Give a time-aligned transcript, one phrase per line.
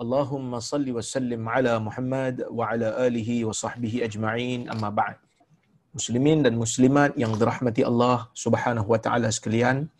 [0.00, 5.20] Allahumma salli wa sallim ala Muhammad wa ala alihi wa sahbihi ajma'in amma ba'd.
[5.92, 9.92] Muslimin dan muslimat yang dirahmati Allah Subhanahu wa taala sekalian.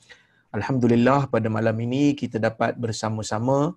[0.56, 3.76] Alhamdulillah pada malam ini kita dapat bersama-sama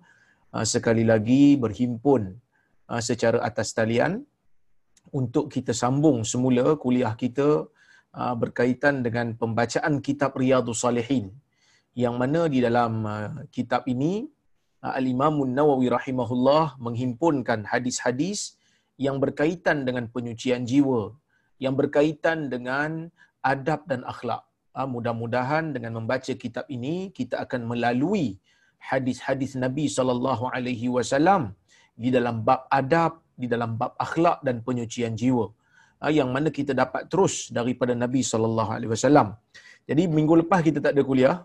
[0.56, 2.32] uh, sekali lagi berhimpun
[2.88, 4.24] uh, secara atas talian
[5.12, 7.68] untuk kita sambung semula kuliah kita
[8.16, 11.36] uh, berkaitan dengan pembacaan kitab Riyadhus Salihin
[11.92, 14.24] yang mana di dalam uh, kitab ini
[14.84, 18.60] Al-Imam Nawawi rahimahullah menghimpunkan hadis-hadis
[19.00, 21.16] yang berkaitan dengan penyucian jiwa,
[21.56, 23.08] yang berkaitan dengan
[23.40, 24.44] adab dan akhlak.
[24.76, 28.36] Mudah-mudahan dengan membaca kitab ini kita akan melalui
[28.76, 31.56] hadis-hadis Nabi sallallahu alaihi wasallam
[31.96, 35.48] di dalam bab adab, di dalam bab akhlak dan penyucian jiwa.
[36.12, 39.32] Yang mana kita dapat terus daripada Nabi sallallahu alaihi wasallam.
[39.88, 41.36] Jadi minggu lepas kita tak ada kuliah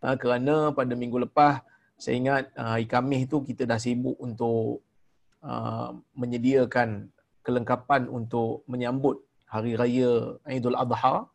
[0.00, 1.60] kerana pada minggu lepas
[1.96, 4.84] saya ingat uh, hari Khamis tu kita dah sibuk untuk
[5.40, 7.08] uh, menyediakan
[7.40, 11.30] kelengkapan untuk menyambut hari raya Aidul Adha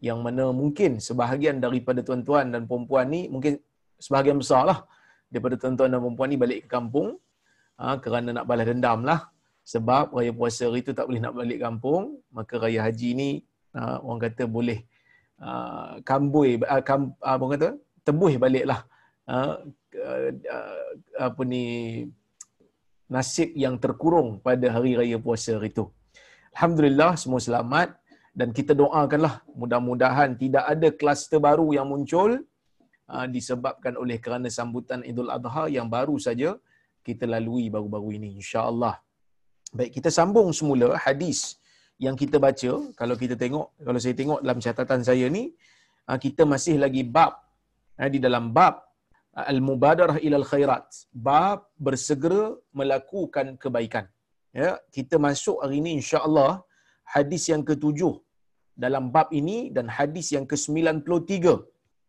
[0.00, 3.60] yang mana mungkin sebahagian daripada tuan-tuan dan perempuan ni mungkin
[4.00, 4.78] sebahagian besar lah
[5.30, 7.20] daripada tuan-tuan dan perempuan ni balik ke kampung.
[7.80, 9.30] Uh, kerana nak balas dendam lah.
[9.64, 12.18] Sebab raya puasa hari tu tak boleh nak balik kampung.
[12.34, 13.28] Maka raya haji ni
[13.78, 14.84] uh, orang kata boleh
[15.38, 17.70] uh, kambui uh, kam, uh, orang kata?
[18.04, 18.84] Tebuh baliklah.
[19.24, 20.30] Uh, uh,
[21.18, 21.64] apa ni
[23.10, 25.90] nasib yang terkurung pada hari raya puasa itu.
[26.54, 27.88] Alhamdulillah semua selamat
[28.34, 32.38] dan kita doakanlah mudah-mudahan tidak ada kluster baru yang muncul
[33.10, 36.54] uh, disebabkan oleh kerana sambutan Idul Adha yang baru saja
[37.02, 38.94] kita lalui baru-baru ini insya-Allah.
[39.70, 41.58] Baik kita sambung semula hadis
[42.02, 45.54] yang kita baca kalau kita tengok kalau saya tengok dalam catatan saya ni
[46.24, 47.38] kita masih lagi bab
[48.10, 48.89] di dalam bab
[49.52, 50.86] al-mubadarah ilal khairat.
[51.26, 54.06] Bab bersegera melakukan kebaikan.
[54.60, 56.52] Ya kita masuk hari ini insya-Allah
[57.14, 58.14] hadis yang ketujuh
[58.84, 61.34] dalam bab ini dan hadis yang ke-93.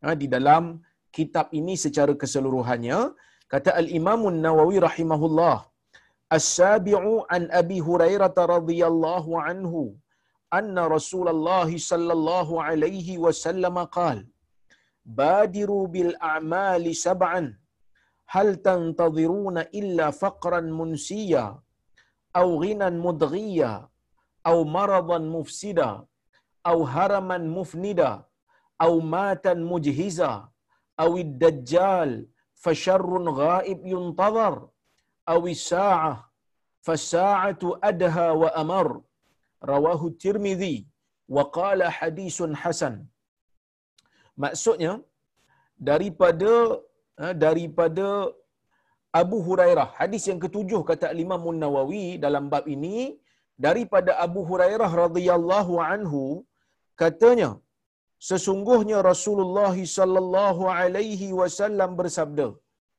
[0.01, 0.81] Ha, di dalam
[1.17, 2.99] kitab ini secara keseluruhannya
[3.53, 5.57] kata al-Imam nawawi rahimahullah
[6.37, 9.81] as-sabi'u an Abi Hurairah radhiyallahu anhu
[10.59, 14.25] anna Rasulullah sallallahu alaihi wasallam qala
[15.05, 17.57] بادروا بالأعمال سبعا.
[18.29, 21.59] هل تنتظرون إلا فقرا منسيا
[22.35, 23.89] أو غنى مدغيا
[24.47, 26.05] أو مرضا مفسدا
[26.67, 28.23] أو هرما مفندا
[28.81, 30.49] أو ماتا مجهزا
[30.99, 34.69] أو الدجال فشر غائب ينتظر
[35.29, 36.31] أو الساعة
[36.81, 39.01] فالساعة أدهى وأمر.
[39.63, 40.87] رواه الترمذي
[41.29, 43.05] وقال حديث حسن.
[44.43, 44.93] Maksudnya
[45.89, 46.53] daripada
[47.45, 48.07] daripada
[49.21, 49.87] Abu Hurairah.
[49.99, 52.97] Hadis yang ketujuh kata Imam Nawawi dalam bab ini
[53.65, 56.21] daripada Abu Hurairah radhiyallahu anhu
[57.01, 57.49] katanya
[58.29, 62.47] sesungguhnya Rasulullah sallallahu alaihi wasallam bersabda.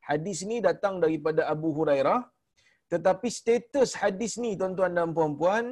[0.09, 2.21] Hadis ini datang daripada Abu Hurairah
[2.93, 5.65] tetapi status hadis ni tuan-tuan dan puan-puan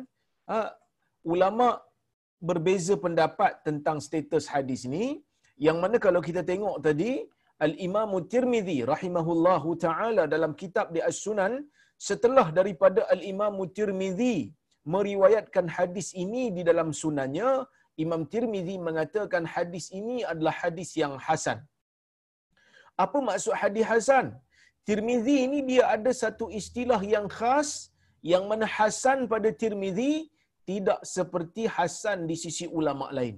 [1.32, 1.66] ulama
[2.48, 5.06] berbeza pendapat tentang status hadis ni
[5.66, 7.12] yang mana kalau kita tengok tadi
[7.66, 11.53] Al-Imam Tirmizi rahimahullahu taala dalam kitab di As-Sunan
[12.09, 14.37] setelah daripada Al-Imam Tirmizi
[14.94, 17.50] meriwayatkan hadis ini di dalam sunannya
[18.04, 21.59] Imam Tirmizi mengatakan hadis ini adalah hadis yang hasan.
[23.04, 24.27] Apa maksud hadis hasan?
[24.88, 27.71] Tirmizi ini dia ada satu istilah yang khas
[28.33, 30.13] yang mana hasan pada Tirmizi
[30.71, 33.36] tidak seperti hasan di sisi ulama lain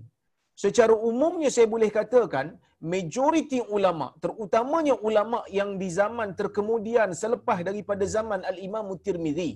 [0.63, 2.47] secara umumnya saya boleh katakan
[2.93, 9.51] majoriti ulama terutamanya ulama yang di zaman terkemudian selepas daripada zaman al-Imam Tirmizi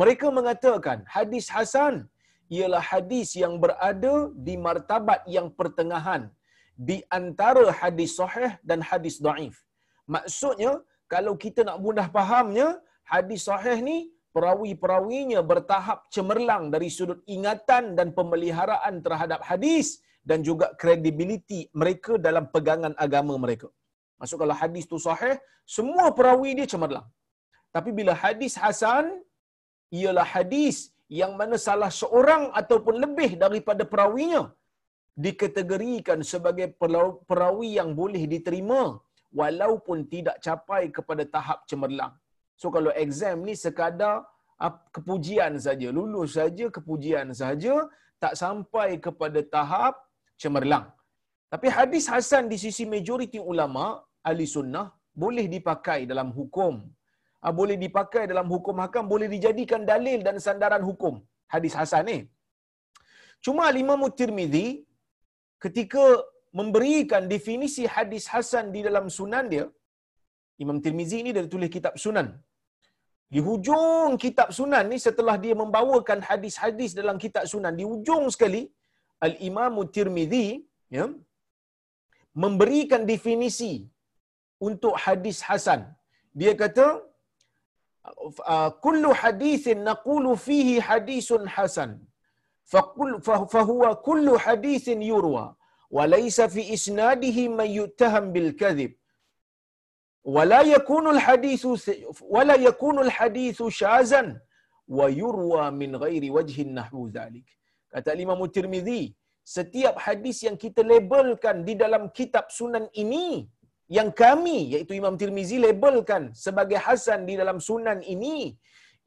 [0.00, 1.94] mereka mengatakan hadis hasan
[2.56, 4.14] ialah hadis yang berada
[4.46, 6.22] di martabat yang pertengahan
[6.88, 9.56] di antara hadis sahih dan hadis daif.
[10.14, 10.72] Maksudnya
[11.12, 12.68] kalau kita nak mudah fahamnya
[13.12, 13.96] hadis sahih ni
[14.34, 22.44] perawi-perawinya bertahap cemerlang dari sudut ingatan dan pemeliharaan terhadap hadis dan juga kredibiliti mereka dalam
[22.54, 23.68] pegangan agama mereka.
[24.20, 25.36] Maksud kalau hadis tu sahih,
[25.76, 27.06] semua perawi dia cemerlang.
[27.74, 29.06] Tapi bila hadis hasan
[29.98, 30.76] ialah hadis
[31.20, 34.42] yang mana salah seorang ataupun lebih daripada perawinya
[35.24, 36.66] dikategorikan sebagai
[37.30, 38.82] perawi yang boleh diterima
[39.40, 42.14] walaupun tidak capai kepada tahap cemerlang.
[42.60, 44.26] So kalau exam ni sekadar
[44.94, 47.74] kepujian saja, lulus saja kepujian saja,
[48.22, 49.94] tak sampai kepada tahap
[50.42, 50.86] cemerlang.
[51.52, 53.84] Tapi hadis hasan di sisi majoriti ulama
[54.28, 54.86] ahli sunnah
[55.22, 56.74] boleh dipakai dalam hukum.
[57.44, 61.14] Ah, boleh dipakai dalam hukum hakam, boleh dijadikan dalil dan sandaran hukum.
[61.52, 62.18] Hadis hasan ni.
[63.44, 64.66] Cuma Imam Tirmizi
[65.64, 66.04] ketika
[66.58, 69.66] memberikan definisi hadis hasan di dalam sunan dia,
[70.62, 72.28] Imam Tirmizi ni dia tulis kitab sunan.
[73.34, 78.62] Di hujung kitab sunan ni setelah dia membawakan hadis-hadis dalam kitab sunan, di hujung sekali,
[79.27, 80.47] Al-Imam Tirmizi
[80.97, 81.05] ya,
[82.43, 83.73] memberikan definisi
[84.67, 85.81] untuk hadis hasan.
[86.39, 86.87] Dia kata,
[88.85, 91.93] kullu hadithin naqulu fihi hadisun hasan.
[93.53, 95.55] فهو كل حديث يروى
[95.95, 98.91] وليس في إسناده من يتهم بالكذب
[100.35, 101.61] ولا يكون الحديث
[102.21, 104.41] ولا يكون الحديث شاذا
[104.87, 107.47] ويروى من غير وجه نحو ذلك
[107.94, 109.02] kata Imam Tirmizi
[109.56, 113.26] setiap hadis yang kita labelkan di dalam kitab sunan ini
[113.96, 118.36] yang kami iaitu Imam Tirmizi labelkan sebagai hasan di dalam sunan ini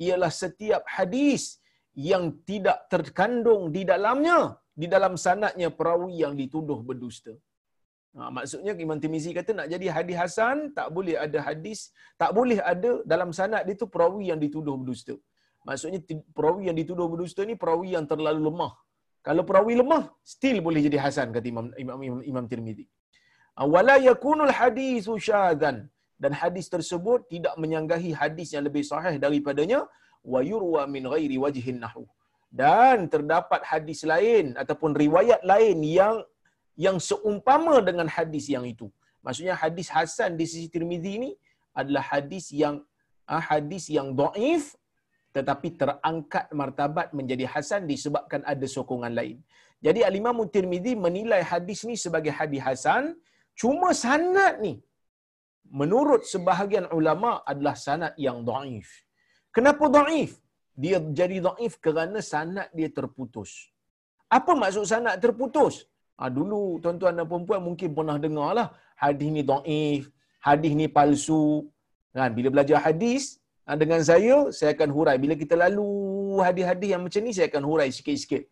[0.06, 1.44] ialah setiap hadis
[2.12, 4.40] yang tidak terkandung di dalamnya
[4.82, 7.34] di dalam sanatnya perawi yang dituduh berdusta.
[8.18, 11.80] Ha, maksudnya Imam Tirmizi kata nak jadi hadis hasan tak boleh ada hadis
[12.22, 15.16] tak boleh ada dalam sanad dia tu perawi yang dituduh berdusta.
[15.68, 16.00] Maksudnya
[16.38, 18.74] perawi yang dituduh berdusta ni perawi yang terlalu lemah.
[19.28, 22.86] Kalau perawi lemah still boleh jadi hasan kata Imam Imam Imam, Imam Tirmizi.
[23.56, 25.78] Ha, wala yakunul hadisu syadzan
[26.24, 29.80] dan hadis tersebut tidak menyanggahi hadis yang lebih sahih daripadanya
[30.34, 32.04] wa yurwa min ghairi wajhin nahu
[32.62, 36.16] dan terdapat hadis lain ataupun riwayat lain yang
[36.86, 38.88] yang seumpama dengan hadis yang itu.
[39.26, 41.32] Maksudnya hadis hasan di sisi Tirmizi ini
[41.74, 42.76] adalah hadis yang
[43.26, 44.76] ah, hadis yang dhaif
[45.36, 49.38] tetapi terangkat martabat menjadi hasan disebabkan ada sokongan lain.
[49.86, 53.04] Jadi Al-Imam Tirmizi menilai hadis ni sebagai hadis hasan
[53.62, 54.74] cuma sanad ni
[55.82, 58.90] menurut sebahagian ulama adalah sanad yang dhaif.
[59.56, 60.32] Kenapa dhaif?
[60.84, 63.52] Dia jadi dhaif kerana sanad dia terputus.
[64.38, 65.76] Apa maksud sanad terputus?
[66.18, 68.68] Ha, dulu tuan-tuan dan puan mungkin pernah dengar lah
[69.04, 70.04] hadis ni dhaif,
[70.48, 71.46] hadis ni palsu.
[72.14, 73.43] Kan bila belajar hadis ha,
[73.82, 75.88] dengan saya saya akan hurai bila kita lalu
[76.48, 78.44] hadis-hadis yang macam ni saya akan hurai sikit-sikit.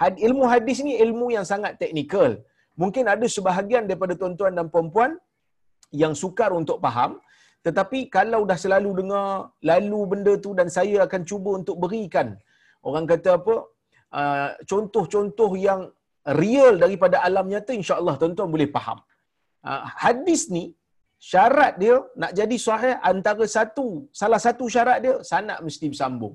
[0.00, 2.30] Had, ilmu hadis ni ilmu yang sangat teknikal.
[2.82, 5.10] Mungkin ada sebahagian daripada tuan-tuan dan puan-puan
[6.02, 7.12] yang sukar untuk faham
[7.66, 12.28] tetapi kalau dah selalu dengar lalu benda tu dan saya akan cuba untuk berikan
[12.88, 13.54] orang kata apa
[14.20, 15.80] uh, contoh-contoh yang
[16.42, 18.98] real daripada alam nyata insya-Allah tuan-tuan boleh faham.
[19.60, 20.64] Uh, hadis ni
[21.20, 23.86] syarat dia nak jadi sahih antara satu
[24.20, 26.34] salah satu syarat dia sanad mesti bersambung.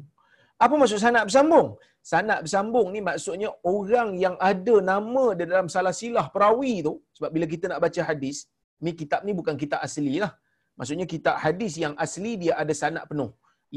[0.66, 1.70] Apa maksud sanad bersambung?
[2.12, 7.30] Sanad bersambung ni maksudnya orang yang ada nama dia dalam salah silah perawi tu sebab
[7.36, 8.38] bila kita nak baca hadis
[8.86, 10.32] ni kitab ni bukan kitab asli lah.
[10.80, 13.32] Maksudnya kitab hadis yang asli dia ada sanad penuh.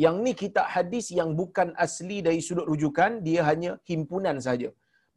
[0.04, 4.68] Yang ni kitab hadis yang bukan asli dari sudut rujukan, dia hanya himpunan saja.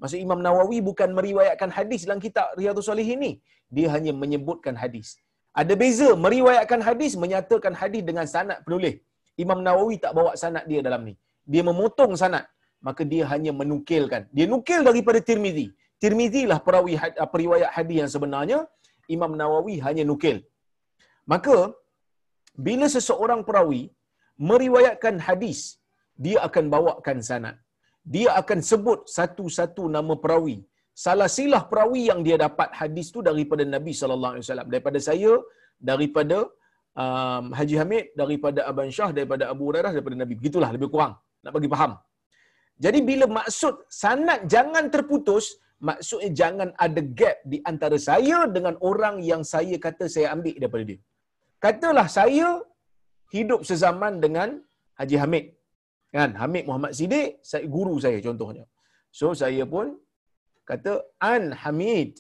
[0.02, 3.32] Maksud Imam Nawawi bukan meriwayatkan hadis dalam kitab Riyadhus Salihin ni.
[3.76, 5.22] Dia hanya menyebutkan hadis.
[5.62, 8.96] Ada beza meriwayatkan hadis, menyatakan hadis dengan sanad penulis.
[9.44, 11.14] Imam Nawawi tak bawa sanad dia dalam ni.
[11.52, 12.46] Dia memotong sanad.
[12.88, 14.22] Maka dia hanya menukilkan.
[14.38, 15.68] Dia nukil daripada Tirmizi.
[16.02, 16.94] Tirmizi lah perawi
[17.34, 18.60] periwayat hadis yang sebenarnya.
[19.16, 20.38] Imam Nawawi hanya nukil.
[21.32, 21.58] Maka,
[22.68, 23.82] bila seseorang perawi
[24.50, 25.60] meriwayatkan hadis,
[26.24, 27.56] dia akan bawakan sanad
[28.14, 30.66] dia akan sebut satu-satu nama perawi.
[31.06, 34.68] Salah silah perawi yang dia dapat hadis tu daripada Nabi sallallahu alaihi wasallam.
[34.74, 35.34] Daripada saya,
[35.90, 36.38] daripada
[37.04, 40.34] um, Haji Hamid, daripada Aban Shah, daripada Abu Hurairah, daripada Nabi.
[40.40, 41.14] Begitulah lebih kurang.
[41.44, 41.94] Nak bagi faham.
[42.86, 45.46] Jadi bila maksud sanad jangan terputus,
[45.90, 50.84] maksudnya jangan ada gap di antara saya dengan orang yang saya kata saya ambil daripada
[50.90, 51.00] dia.
[51.66, 52.48] Katalah saya
[53.36, 54.50] hidup sezaman dengan
[55.00, 55.46] Haji Hamid
[56.16, 58.64] kan Hamid Muhammad Siddiq saya guru saya contohnya
[59.20, 59.88] so saya pun
[60.70, 60.92] kata
[61.32, 62.12] an Hamid.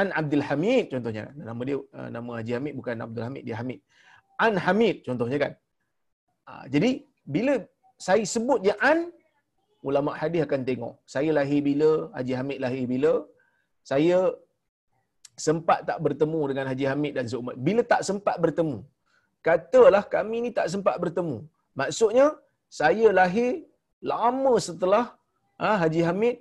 [0.00, 1.24] An Abdul Hamid contohnya.
[1.48, 3.80] Nama dia uh, nama Haji Hamid bukan Abdul Hamid dia Hamid.
[4.46, 5.52] An Hamid contohnya kan.
[6.50, 6.90] Uh, jadi
[7.36, 7.54] bila
[8.06, 8.98] saya sebut dia an
[9.88, 10.94] ulama hadis akan tengok.
[11.14, 13.12] Saya lahir bila Haji Hamid lahir bila
[13.92, 14.18] saya
[15.46, 18.78] sempat tak bertemu dengan Haji Hamid dan seumat bila tak sempat bertemu
[19.46, 21.38] katalah kami ni tak sempat bertemu.
[21.80, 22.26] Maksudnya,
[22.78, 23.50] saya lahir
[24.12, 25.04] lama setelah
[25.60, 26.36] ha, Haji Hamid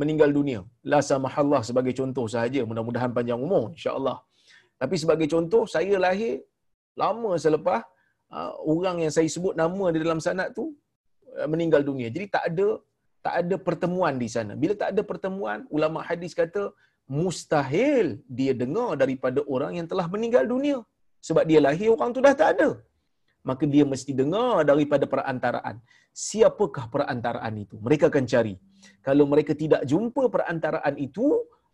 [0.00, 0.60] meninggal dunia.
[0.92, 2.60] La samahallah sebagai contoh sahaja.
[2.70, 4.18] Mudah-mudahan panjang umur, insyaAllah.
[4.82, 6.34] Tapi sebagai contoh, saya lahir
[7.02, 7.80] lama selepas
[8.36, 10.64] uh, orang yang saya sebut nama di dalam sanad tu
[11.38, 12.08] uh, meninggal dunia.
[12.14, 12.68] Jadi tak ada
[13.26, 14.52] tak ada pertemuan di sana.
[14.62, 16.62] Bila tak ada pertemuan, ulama hadis kata
[17.20, 18.06] mustahil
[18.38, 20.78] dia dengar daripada orang yang telah meninggal dunia.
[21.22, 22.68] Sebab dia lahir orang tu dah tak ada.
[23.42, 25.82] Maka dia mesti dengar daripada perantaraan.
[26.14, 27.74] Siapakah perantaraan itu?
[27.82, 28.54] Mereka akan cari.
[29.02, 31.26] Kalau mereka tidak jumpa perantaraan itu,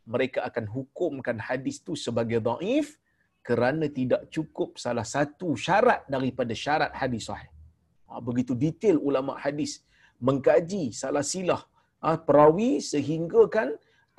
[0.08, 2.96] mereka akan hukumkan hadis itu sebagai daif
[3.44, 7.50] kerana tidak cukup salah satu syarat daripada syarat hadis sahih.
[8.08, 9.84] Ha, begitu detail ulama hadis
[10.26, 11.60] mengkaji salah silah
[12.00, 13.68] ha, perawi sehingga kan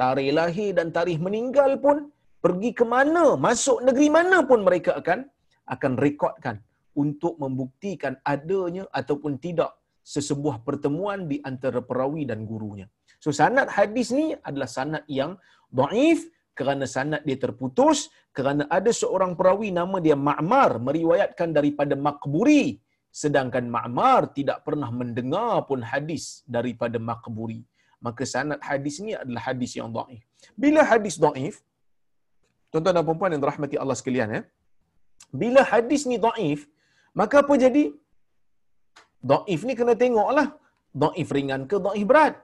[0.01, 2.13] tarikh lahir dan tarikh meninggal pun
[2.45, 5.25] pergi ke mana, masuk negeri mana pun mereka akan
[5.75, 6.55] akan rekodkan
[7.03, 9.71] untuk membuktikan adanya ataupun tidak
[10.13, 12.87] sesebuah pertemuan di antara perawi dan gurunya.
[13.23, 15.31] So sanad hadis ni adalah sanad yang
[15.79, 16.27] daif
[16.59, 22.65] kerana sanad dia terputus kerana ada seorang perawi nama dia Ma'mar meriwayatkan daripada Maqburi
[23.21, 27.61] sedangkan Ma'mar tidak pernah mendengar pun hadis daripada Maqburi
[28.07, 30.23] maka sanad hadis ni adalah hadis yang daif
[30.63, 31.55] bila hadis daif
[32.71, 34.41] tuan-tuan dan puan yang dirahmati Allah sekalian ya
[35.41, 36.67] bila hadis ni daif
[37.19, 37.83] maka apa jadi
[39.31, 40.47] daif ni kena tengoklah
[41.03, 42.35] daif ringan ke daif berat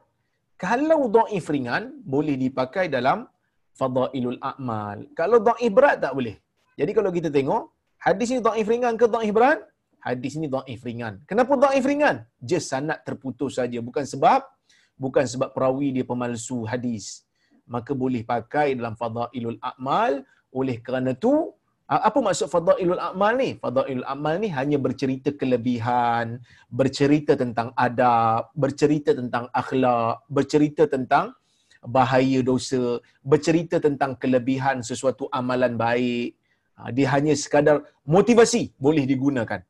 [0.55, 3.27] kalau daif ringan boleh dipakai dalam
[3.75, 4.97] fadailul a'mal.
[5.19, 6.35] Kalau dhaif berat tak boleh.
[6.79, 7.63] Jadi kalau kita tengok,
[7.99, 9.59] hadis ni dhaif ringan ke dhaif berat?
[9.99, 11.19] Hadis ni dhaif ringan.
[11.29, 12.23] Kenapa dhaif ringan?
[12.39, 14.47] Just sanad terputus saja, bukan sebab
[14.95, 17.27] bukan sebab perawi dia pemalsu hadis.
[17.67, 20.23] Maka boleh pakai dalam fadailul a'mal.
[20.55, 21.51] Oleh kerana tu,
[21.85, 23.49] apa maksud fadailul a'mal ni?
[23.61, 31.37] Fadailul a'mal ni hanya bercerita kelebihan, bercerita tentang adab, bercerita tentang akhlak, bercerita tentang
[31.85, 36.33] bahaya dosa, bercerita tentang kelebihan sesuatu amalan baik.
[36.75, 39.61] Ha, dia hanya sekadar motivasi boleh digunakan.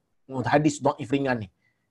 [0.48, 1.48] Hadis dhaif ringan ni.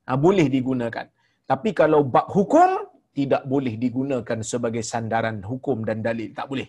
[0.09, 1.07] Ha, boleh digunakan.
[1.45, 6.33] Tapi kalau bab hukum tidak boleh digunakan sebagai sandaran hukum dan dalil.
[6.33, 6.67] Tak boleh.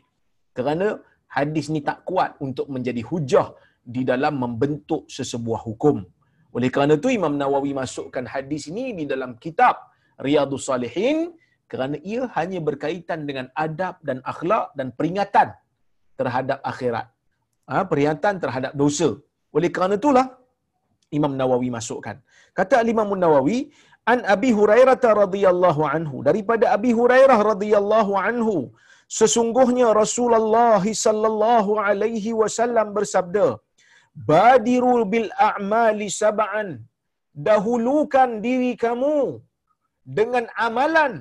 [0.51, 0.99] Kerana
[1.37, 3.47] hadis ni tak kuat untuk menjadi hujah
[3.95, 5.97] di dalam membentuk sesebuah hukum.
[6.55, 9.75] Oleh kerana itu Imam Nawawi masukkan hadis ini di dalam kitab
[10.25, 11.35] Riyadus Salihin
[11.71, 15.51] kerana ia hanya berkaitan dengan adab dan akhlak dan peringatan
[16.19, 17.07] terhadap akhirat.
[17.67, 19.09] Ha, peringatan terhadap dosa.
[19.51, 20.25] Oleh kerana itulah
[21.17, 22.15] Imam Nawawi masukkan.
[22.57, 23.59] Kata Imam Nawawi,
[24.11, 28.55] an Abi Hurairah radhiyallahu anhu daripada Abi Hurairah radhiyallahu anhu
[29.19, 33.47] sesungguhnya Rasulullah sallallahu alaihi wasallam bersabda
[34.31, 36.69] badiru bil a'mali sab'an
[37.47, 39.17] dahulukan diri kamu
[40.17, 41.13] dengan amalan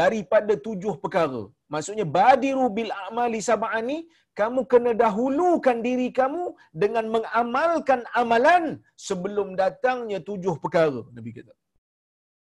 [0.00, 1.42] daripada tujuh perkara.
[1.72, 3.98] Maksudnya badiru bil amali sab'ani,
[4.40, 6.44] kamu kena dahulukan diri kamu
[6.82, 8.64] dengan mengamalkan amalan
[9.08, 11.02] sebelum datangnya tujuh perkara.
[11.16, 11.54] Nabi kata.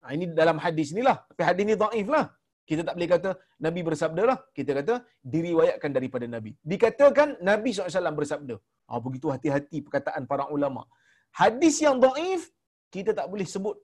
[0.01, 1.17] Ha, ini dalam hadis ni lah.
[1.29, 2.25] Tapi hadis ni dhaif lah.
[2.71, 3.29] Kita tak boleh kata
[3.65, 4.37] Nabi bersabda lah.
[4.57, 4.93] Kita kata
[5.33, 6.51] diriwayatkan daripada Nabi.
[6.73, 8.55] Dikatakan Nabi SAW bersabda.
[8.87, 10.83] Ha, begitu hati-hati perkataan para ulama.
[11.41, 12.43] Hadis yang dhaif,
[12.95, 13.75] kita tak boleh sebut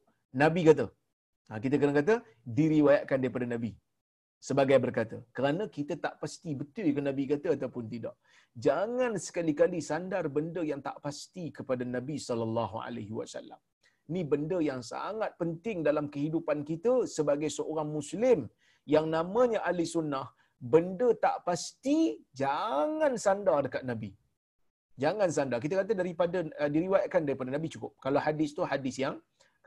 [0.43, 0.85] Nabi kata.
[1.49, 2.15] Ha, kita kena kata
[2.59, 3.71] diriwayatkan daripada Nabi
[4.47, 5.17] sebagai berkata.
[5.37, 8.15] Kerana kita tak pasti betul ke Nabi kata ataupun tidak.
[8.67, 13.59] Jangan sekali-kali sandar benda yang tak pasti kepada Nabi sallallahu alaihi wasallam.
[14.13, 18.47] Ni benda yang sangat penting dalam kehidupan kita sebagai seorang muslim
[18.95, 20.27] yang namanya ahli sunnah.
[20.73, 21.97] Benda tak pasti
[22.41, 24.09] jangan sandar dekat Nabi.
[25.03, 25.59] Jangan sandar.
[25.63, 27.91] Kita kata daripada uh, diriwayatkan daripada Nabi cukup.
[28.05, 29.17] Kalau hadis tu hadis yang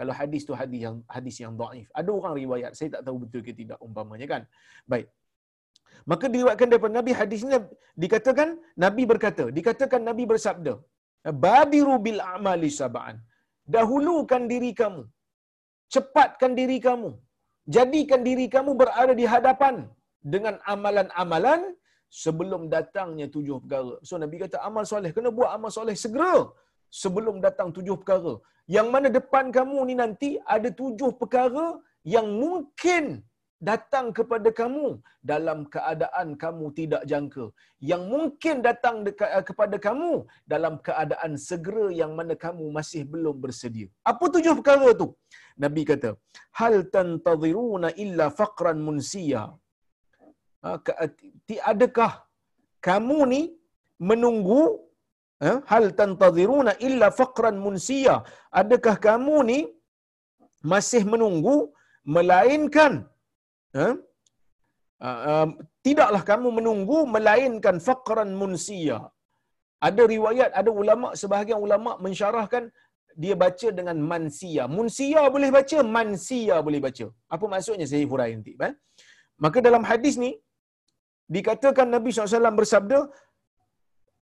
[0.00, 1.86] kalau hadis tu hadis yang hadis yang dhaif.
[2.00, 4.42] Ada orang riwayat, saya tak tahu betul ke tidak umpamanya kan.
[4.92, 5.06] Baik.
[6.10, 7.58] Maka diriwayatkan daripada Nabi hadis ini
[8.02, 8.48] dikatakan
[8.84, 10.74] Nabi berkata, dikatakan Nabi bersabda,
[11.44, 13.16] "Badiru bil a'mali sab'an."
[13.74, 15.02] Dahulukan diri kamu.
[15.94, 17.10] Cepatkan diri kamu.
[17.76, 19.74] Jadikan diri kamu berada di hadapan
[20.32, 21.60] dengan amalan-amalan
[22.22, 23.94] sebelum datangnya tujuh perkara.
[24.06, 26.34] So Nabi kata amal soleh, kena buat amal soleh segera
[27.02, 28.34] sebelum datang tujuh perkara.
[28.76, 31.66] Yang mana depan kamu ni nanti ada tujuh perkara
[32.14, 33.04] yang mungkin
[33.68, 34.86] datang kepada kamu
[35.30, 37.46] dalam keadaan kamu tidak jangka.
[37.90, 40.12] Yang mungkin datang dekat, uh, kepada kamu
[40.52, 43.88] dalam keadaan segera yang mana kamu masih belum bersedia.
[44.12, 45.08] Apa tujuh perkara tu?
[45.64, 46.10] Nabi kata,
[46.60, 49.44] Hal tantaziruna illa faqran munsiya.
[50.68, 50.78] Uh,
[51.72, 52.12] adakah
[52.88, 53.42] kamu ni
[54.10, 54.62] menunggu
[55.48, 55.58] Eh?
[55.72, 58.14] hal tantaziruna illa faqran munsiya
[58.60, 59.58] adakah kamu ni
[60.72, 61.54] masih menunggu
[62.14, 62.92] melainkan
[63.78, 63.88] ha?
[65.08, 65.48] uh, uh,
[65.86, 68.98] tidaklah kamu menunggu melainkan faqran munsiya
[69.88, 72.64] ada riwayat ada ulama sebahagian ulama mensyarahkan
[73.22, 78.54] dia baca dengan mansia munsia boleh baca mansia boleh baca apa maksudnya saya hurai nanti
[78.68, 78.74] eh?
[79.44, 80.30] maka dalam hadis ni
[81.36, 83.00] dikatakan Nabi SAW bersabda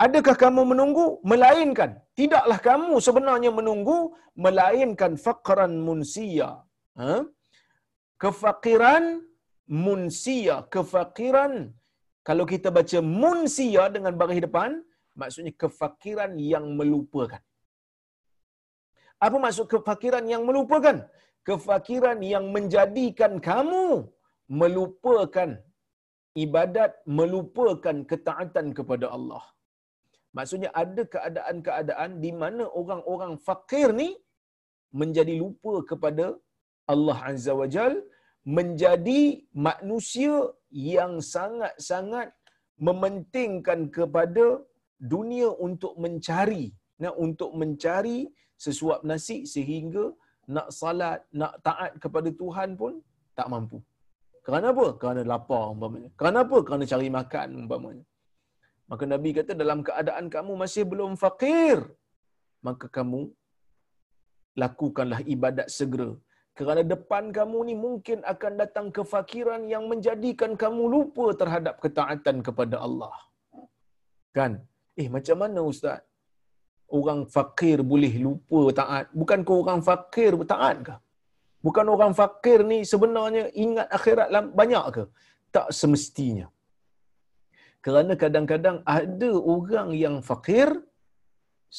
[0.05, 1.07] Adakah kamu menunggu?
[1.31, 1.91] Melainkan.
[2.19, 3.97] Tidaklah kamu sebenarnya menunggu.
[4.45, 6.51] Melainkan faqran munsia.
[6.95, 7.27] Ha?
[8.23, 9.05] Kefakiran
[9.69, 10.57] munsia.
[10.75, 11.53] Kefakiran.
[12.29, 14.71] Kalau kita baca munsia dengan baris depan,
[15.21, 17.41] maksudnya kefakiran yang melupakan.
[19.27, 20.97] Apa maksud kefakiran yang melupakan?
[21.49, 23.87] Kefakiran yang menjadikan kamu
[24.61, 25.51] melupakan
[26.45, 29.45] ibadat, melupakan ketaatan kepada Allah.
[30.37, 34.11] Maksudnya ada keadaan-keadaan di mana orang-orang fakir ni
[35.01, 36.37] menjadi lupa kepada
[36.93, 37.95] Allah Azza wa Jal,
[38.57, 39.23] menjadi
[39.67, 40.35] manusia
[40.73, 42.29] yang sangat-sangat
[42.87, 44.47] mementingkan kepada
[45.13, 46.65] dunia untuk mencari,
[47.03, 48.19] nak untuk mencari
[48.65, 50.05] sesuap nasi sehingga
[50.55, 52.93] nak salat, nak taat kepada Tuhan pun
[53.39, 53.79] tak mampu.
[54.47, 54.87] Kerana apa?
[55.01, 56.11] Kerana lapar umpamanya.
[56.19, 56.59] Kerana apa?
[56.67, 58.05] Kerana cari makan umpamanya.
[58.91, 61.79] Maka Nabi kata dalam keadaan kamu masih belum fakir,
[62.65, 63.21] maka kamu
[64.63, 66.11] lakukanlah ibadat segera.
[66.59, 72.77] Kerana depan kamu ni mungkin akan datang kefakiran yang menjadikan kamu lupa terhadap ketaatan kepada
[72.87, 73.15] Allah.
[74.37, 74.53] Kan?
[75.01, 76.03] Eh macam mana ustaz?
[76.99, 79.07] Orang fakir boleh lupa taat.
[79.21, 80.95] Bukankah orang fakir taat ke?
[81.67, 84.29] Bukan orang fakir ni sebenarnya ingat akhirat
[84.61, 85.05] banyak ke?
[85.55, 86.47] Tak semestinya.
[87.87, 90.69] Kerana kadang-kadang ada orang yang fakir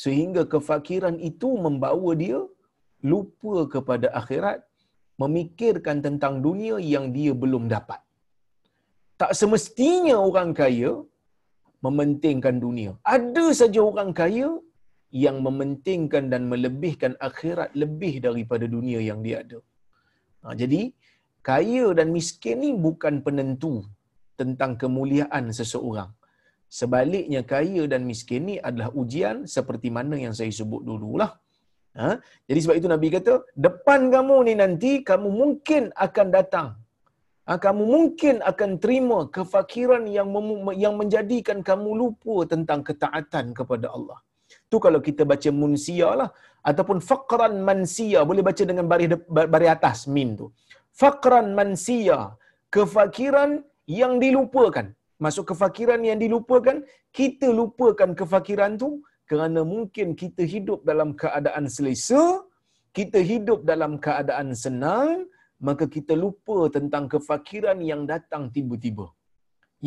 [0.04, 2.40] sehingga kefakiran itu membawa dia
[3.12, 4.69] lupa kepada akhirat,
[5.22, 8.00] memikirkan tentang dunia yang dia belum dapat.
[9.22, 10.92] Tak semestinya orang kaya
[11.86, 12.92] mementingkan dunia.
[13.16, 14.50] Ada saja orang kaya
[15.26, 19.60] yang mementingkan dan melebihkan akhirat lebih daripada dunia yang dia ada.
[20.44, 20.82] Ha, jadi,
[21.50, 23.74] kaya dan miskin ni bukan penentu
[24.40, 26.12] tentang kemuliaan seseorang.
[26.80, 31.32] Sebaliknya kaya dan miskin ni adalah ujian seperti mana yang saya sebut dululah.
[31.98, 32.22] Ha?
[32.50, 33.34] Jadi sebab itu Nabi kata,
[33.66, 36.68] depan kamu ni nanti kamu mungkin akan datang.
[37.50, 37.58] Ha?
[37.66, 44.20] Kamu mungkin akan terima kefakiran yang mem- yang menjadikan kamu lupa tentang ketaatan kepada Allah.
[44.70, 46.30] Tu kalau kita baca munsia lah
[46.70, 49.10] ataupun faqran mansia boleh baca dengan baris
[49.54, 50.48] baris atas min tu.
[51.02, 52.20] Faqran mansia,
[52.76, 54.88] kefakiran yang dilupakan.
[55.20, 56.78] Masuk kefakiran yang dilupakan,
[57.12, 62.24] kita lupakan kefakiran tu kerana mungkin kita hidup dalam keadaan selesa,
[62.98, 65.10] kita hidup dalam keadaan senang,
[65.68, 69.06] maka kita lupa tentang kefakiran yang datang tiba-tiba.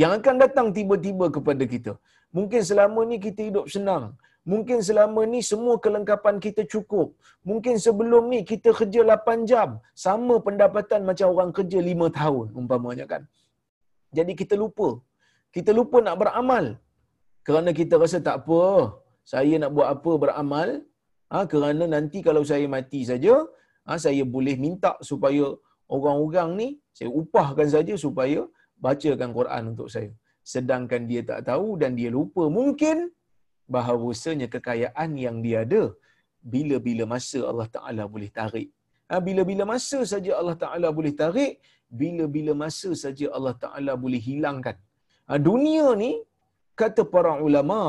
[0.00, 1.92] Yang akan datang tiba-tiba kepada kita.
[2.36, 4.04] Mungkin selama ni kita hidup senang.
[4.52, 7.08] Mungkin selama ni semua kelengkapan kita cukup.
[7.48, 9.68] Mungkin sebelum ni kita kerja 8 jam.
[10.04, 13.22] Sama pendapatan macam orang kerja 5 tahun umpamanya kan.
[14.16, 14.88] Jadi kita lupa.
[15.56, 16.64] Kita lupa nak beramal.
[17.46, 18.62] Kerana kita rasa tak apa.
[19.22, 20.68] Saya nak buat apa beramal.
[21.32, 23.34] Ha, kerana nanti kalau saya mati saja,
[23.86, 25.44] ha, saya boleh minta supaya
[25.88, 28.40] orang-orang ni, saya upahkan saja supaya
[28.84, 30.12] bacakan Quran untuk saya.
[30.52, 32.96] Sedangkan dia tak tahu dan dia lupa mungkin
[33.74, 35.82] bahawasanya kekayaan yang dia ada,
[36.52, 38.68] bila-bila masa Allah Ta'ala boleh tarik.
[39.08, 41.54] Ha, bila-bila masa saja Allah Ta'ala boleh tarik,
[42.00, 44.76] bila-bila masa saja Allah Ta'ala boleh hilangkan.
[45.28, 46.12] Ha, dunia ni,
[46.80, 47.80] kata para ulama,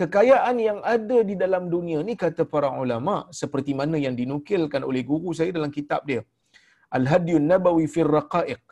[0.00, 5.02] kekayaan yang ada di dalam dunia ni, kata para ulama, seperti mana yang dinukilkan oleh
[5.10, 6.22] guru saya dalam kitab dia.
[6.98, 8.62] Al-Hadiyun Nabawi fir Raqaiq.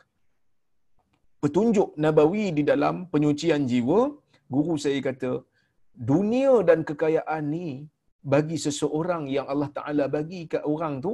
[1.43, 3.99] Petunjuk Nabawi di dalam penyucian jiwa,
[4.55, 5.31] guru saya kata,
[6.11, 7.69] dunia dan kekayaan ni
[8.33, 11.13] bagi seseorang yang Allah Ta'ala bagi ke orang tu,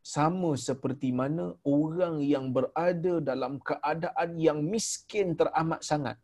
[0.00, 6.16] sama seperti mana orang yang berada dalam keadaan yang miskin teramat sangat.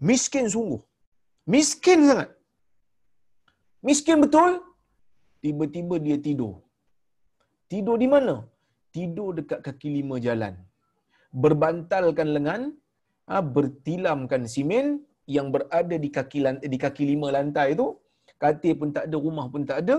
[0.00, 0.80] Miskin sungguh.
[1.54, 2.37] Miskin sangat.
[3.86, 4.52] Miskin betul.
[5.44, 6.54] Tiba-tiba dia tidur.
[7.70, 8.34] Tidur di mana?
[8.94, 10.54] Tidur dekat kaki lima jalan.
[11.42, 12.62] Berbantalkan lengan,
[13.28, 14.86] ha, bertilamkan simen
[15.36, 16.40] yang berada di kaki
[16.74, 17.88] di kaki lima lantai itu.
[18.42, 19.96] Katil pun tak ada, rumah pun tak ada.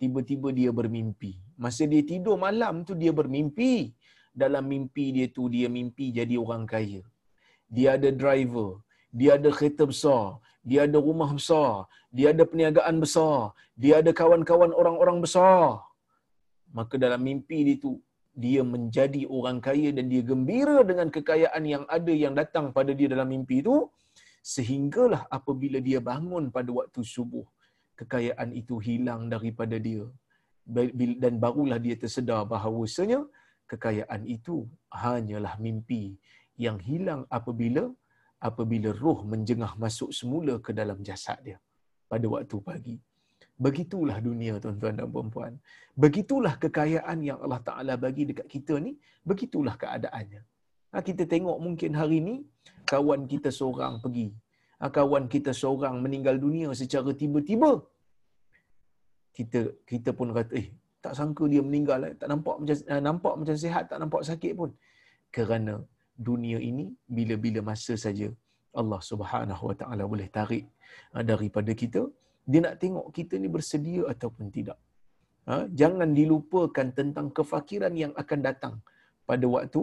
[0.00, 1.32] Tiba-tiba dia bermimpi.
[1.62, 3.92] Masa dia tidur malam tu dia bermimpi.
[4.40, 7.02] Dalam mimpi dia tu dia mimpi jadi orang kaya.
[7.76, 8.70] Dia ada driver,
[9.18, 14.72] dia ada kereta besar, dia ada rumah besar, dia ada perniagaan besar, dia ada kawan-kawan
[14.80, 15.80] orang-orang besar.
[16.76, 17.92] Maka dalam mimpi dia tu
[18.44, 23.08] dia menjadi orang kaya dan dia gembira dengan kekayaan yang ada yang datang pada dia
[23.14, 23.76] dalam mimpi itu
[24.54, 27.44] sehinggalah apabila dia bangun pada waktu subuh
[28.00, 30.04] kekayaan itu hilang daripada dia.
[31.22, 33.20] Dan barulah dia tersedar bahawasanya
[33.70, 34.56] kekayaan itu
[35.02, 36.14] hanyalah mimpi
[36.64, 37.84] yang hilang apabila
[38.48, 41.58] apabila roh menjengah masuk semula ke dalam jasad dia
[42.10, 42.96] pada waktu pagi.
[43.64, 45.52] Begitulah dunia tuan-tuan dan puan-puan.
[46.02, 48.92] Begitulah kekayaan yang Allah Taala bagi dekat kita ni,
[49.30, 50.42] begitulah keadaannya.
[50.90, 52.36] Ha, kita tengok mungkin hari ni
[52.88, 54.28] kawan kita seorang pergi.
[54.80, 57.84] Ha, kawan kita seorang meninggal dunia secara tiba-tiba.
[59.36, 60.68] Kita kita pun kata, eh
[61.04, 62.14] tak sangka dia meninggal, eh.
[62.20, 64.70] tak nampak macam eh, nampak macam sihat, tak nampak sakit pun.
[65.34, 65.74] Kerana
[66.28, 68.28] dunia ini bila-bila masa saja
[68.80, 70.64] Allah Subhanahu Wa Taala boleh tarik
[71.12, 72.02] ha, daripada kita
[72.50, 74.78] dia nak tengok kita ni bersedia ataupun tidak.
[75.48, 78.74] Ha, jangan dilupakan tentang kefakiran yang akan datang
[79.28, 79.82] pada waktu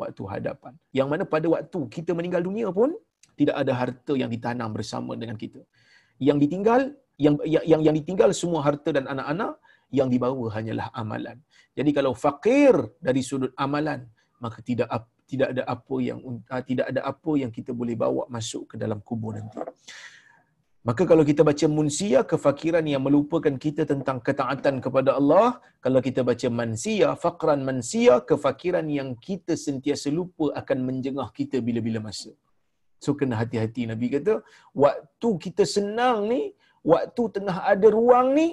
[0.00, 0.72] waktu hadapan.
[0.98, 2.92] Yang mana pada waktu kita meninggal dunia pun
[3.38, 5.60] tidak ada harta yang ditanam bersama dengan kita.
[6.28, 6.80] Yang ditinggal
[7.24, 9.52] yang yang yang, yang ditinggal semua harta dan anak-anak
[9.90, 11.38] yang dibawa hanyalah amalan.
[11.78, 14.04] Jadi kalau fakir dari sudut amalan,
[14.42, 14.88] maka tidak
[15.28, 18.98] tidak ada apa yang uh, tidak ada apa yang kita boleh bawa masuk ke dalam
[19.08, 19.60] kubur nanti.
[20.88, 26.24] Maka kalau kita baca munsia kefakiran yang melupakan kita tentang ketaatan kepada Allah, kalau kita
[26.24, 32.32] baca mansia faqran mansia kefakiran yang kita sentiasa lupa akan menjengah kita bila-bila masa.
[33.04, 34.40] So kena hati-hati Nabi kata,
[34.84, 38.48] waktu kita senang ni, waktu tengah ada ruang ni,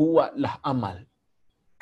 [0.00, 0.96] buatlah amal.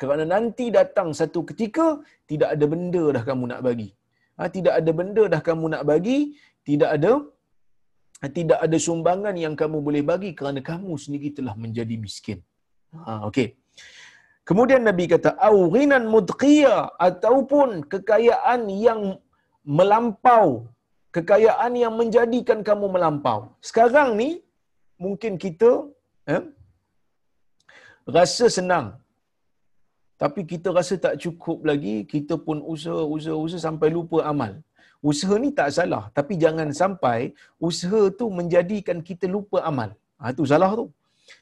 [0.01, 1.85] Kerana nanti datang satu ketika,
[2.31, 3.89] tidak ada benda dah kamu nak bagi.
[4.37, 6.19] Ha, tidak ada benda dah kamu nak bagi,
[6.67, 7.11] tidak ada
[8.21, 12.39] ha, tidak ada sumbangan yang kamu boleh bagi kerana kamu sendiri telah menjadi miskin.
[12.95, 13.47] Ha, okey.
[14.49, 19.01] Kemudian Nabi kata, au ghinan mudqiya ataupun kekayaan yang
[19.77, 20.47] melampau,
[21.15, 23.39] kekayaan yang menjadikan kamu melampau.
[23.69, 24.29] Sekarang ni
[25.03, 25.71] mungkin kita
[26.33, 26.43] eh,
[28.07, 28.87] rasa senang.
[30.21, 34.53] Tapi kita rasa tak cukup lagi, kita pun usaha, usaha, usaha sampai lupa amal.
[35.03, 39.89] Usaha ni tak salah, tapi jangan sampai usaha tu menjadikan kita lupa amal.
[40.21, 40.87] Ha, tu salah tu.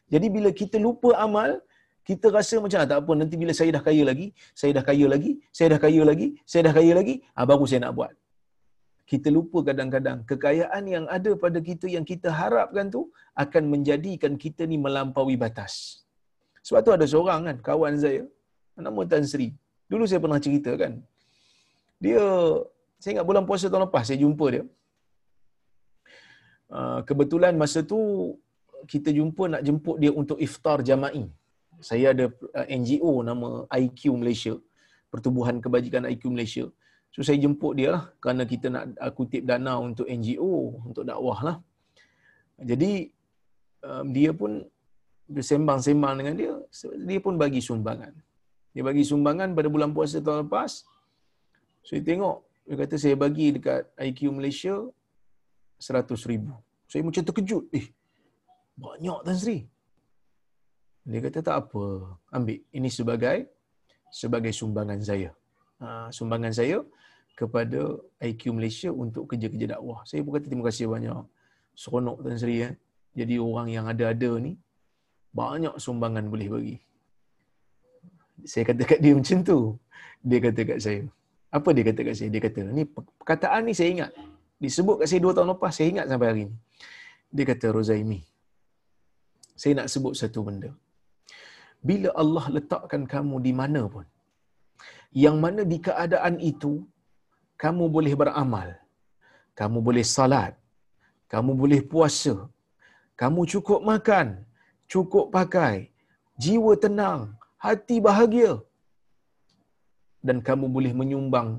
[0.10, 1.62] Jadi bila kita lupa amal,
[2.02, 5.06] kita rasa macam ah, tak apa nanti bila saya dah kaya lagi, saya dah kaya
[5.13, 8.13] lagi, saya dah kaya lagi, saya dah kaya lagi, ha, baru saya nak buat.
[9.12, 13.12] Kita lupa kadang-kadang kekayaan yang ada pada kita yang kita harapkan tu
[13.43, 16.02] akan menjadikan kita ni melampaui batas.
[16.67, 18.21] Sebab tu ada seorang kan, kawan saya,
[18.78, 19.47] nama Tan Sri.
[19.91, 20.93] Dulu saya pernah cerita kan.
[22.04, 22.21] Dia,
[23.02, 24.63] saya ingat bulan puasa tahun lepas saya jumpa dia.
[26.71, 28.00] Ah, kebetulan masa tu
[28.91, 31.28] kita jumpa nak jemput dia untuk iftar jama'i.
[31.89, 33.50] Saya ada ah, NGO nama
[33.84, 34.56] IQ Malaysia.
[35.12, 36.65] Pertubuhan Kebajikan IQ Malaysia.
[37.12, 41.39] So saya jemput dia lah kerana kita nak ah, kutip dana untuk NGO, untuk dakwah
[41.47, 41.58] lah.
[42.62, 43.12] Jadi
[44.15, 44.62] dia pun
[45.32, 46.54] bersembang-sembang dengan dia,
[47.08, 48.12] dia pun bagi sumbangan.
[48.72, 50.84] Dia bagi sumbangan pada bulan puasa tahun lepas.
[51.84, 54.76] So, dia tengok, dia kata saya bagi dekat IQ Malaysia
[55.82, 56.54] 100 ribu.
[56.86, 57.63] Saya macam terkejut.
[57.74, 57.88] Eh,
[58.78, 59.65] banyak Tan Sri.
[61.02, 62.62] Dia kata tak apa, ambil.
[62.70, 63.50] Ini sebagai
[64.13, 65.34] sebagai sumbangan saya.
[65.82, 66.86] Ha, sumbangan saya
[67.34, 70.06] kepada IQ Malaysia untuk kerja-kerja dakwah.
[70.06, 71.26] Saya pun kata terima kasih banyak.
[71.74, 72.62] Seronok Tan Sri.
[72.62, 72.74] Eh.
[73.17, 74.56] Jadi orang yang ada-ada ni,
[75.39, 76.78] banyak sumbangan boleh bagi.
[78.52, 79.60] Saya kata kat dia macam tu.
[80.30, 81.02] Dia kata kat saya.
[81.58, 82.30] Apa dia kata kat saya?
[82.34, 84.12] Dia kata, ni perkataan ni saya ingat.
[84.63, 86.56] Disebut kat saya dua tahun lepas, saya ingat sampai hari ni.
[87.36, 88.20] Dia kata, Rozaimi,
[89.62, 90.72] saya nak sebut satu benda.
[91.89, 94.06] Bila Allah letakkan kamu di mana pun,
[95.24, 96.74] yang mana di keadaan itu,
[97.63, 98.70] kamu boleh beramal,
[99.60, 100.54] kamu boleh salat,
[101.34, 102.36] kamu boleh puasa,
[103.22, 104.28] kamu cukup makan,
[104.93, 105.75] cukup pakai,
[106.43, 107.21] jiwa tenang,
[107.65, 108.54] hati bahagia.
[110.27, 111.49] Dan kamu boleh menyumbang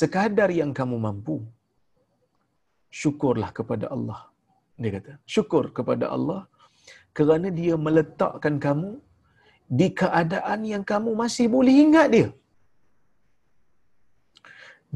[0.00, 1.36] sekadar yang kamu mampu.
[3.00, 4.20] Syukurlah kepada Allah.
[4.80, 6.40] Dia kata, syukur kepada Allah
[7.16, 8.90] kerana dia meletakkan kamu
[9.78, 12.28] di keadaan yang kamu masih boleh ingat dia.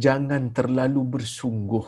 [0.04, 1.86] Jangan terlalu bersungguh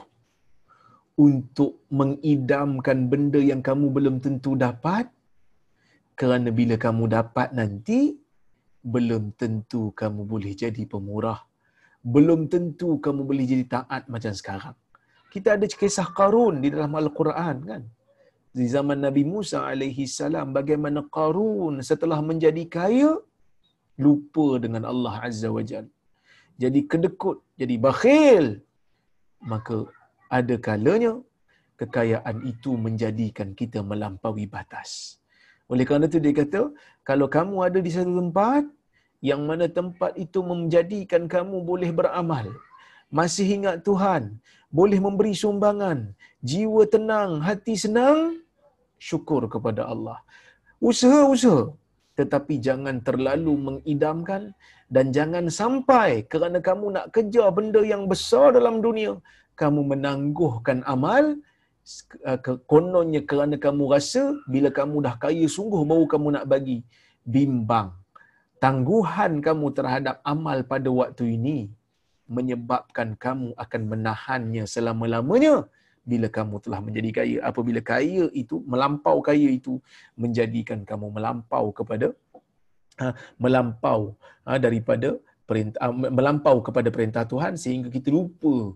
[1.27, 5.14] untuk mengidamkan benda yang kamu belum tentu dapat
[6.21, 7.99] kerana bila kamu dapat nanti
[8.95, 11.41] belum tentu kamu boleh jadi pemurah
[12.15, 14.77] belum tentu kamu boleh jadi taat macam sekarang
[15.35, 17.83] kita ada kisah Qarun di dalam al-Quran kan
[18.59, 23.13] di zaman Nabi Musa alaihi salam bagaimana Qarun setelah menjadi kaya
[24.05, 25.87] lupa dengan Allah Azza wa Jal.
[26.63, 28.63] Jadi kedekut, jadi bakhil.
[29.53, 29.77] Maka
[30.31, 31.13] ada kalanya
[31.81, 35.19] kekayaan itu menjadikan kita melampaui batas.
[35.73, 36.63] Oleh kerana itu dia kata,
[37.09, 38.65] kalau kamu ada di satu tempat,
[39.25, 42.47] yang mana tempat itu menjadikan kamu boleh beramal,
[43.09, 44.37] masih ingat Tuhan,
[44.69, 46.13] boleh memberi sumbangan,
[46.45, 48.45] jiwa tenang, hati senang,
[49.01, 50.19] syukur kepada Allah.
[50.91, 51.73] Usaha-usaha,
[52.21, 54.53] tetapi jangan terlalu mengidamkan
[54.93, 59.17] dan jangan sampai kerana kamu nak kejar benda yang besar dalam dunia,
[59.57, 61.41] kamu menangguhkan amal,
[62.71, 66.79] kononnya kerana kamu rasa bila kamu dah kaya sungguh baru kamu nak bagi
[67.35, 67.93] bimbang.
[68.63, 71.69] Tangguhan kamu terhadap amal pada waktu ini
[72.25, 75.69] menyebabkan kamu akan menahannya selama-lamanya
[76.05, 77.37] bila kamu telah menjadi kaya.
[77.45, 79.77] Apabila kaya itu melampau kaya itu
[80.17, 82.17] menjadikan kamu melampau kepada
[83.01, 84.17] ha, melampau
[84.49, 88.73] ha, daripada perintah melampau kepada perintah Tuhan sehingga kita lupa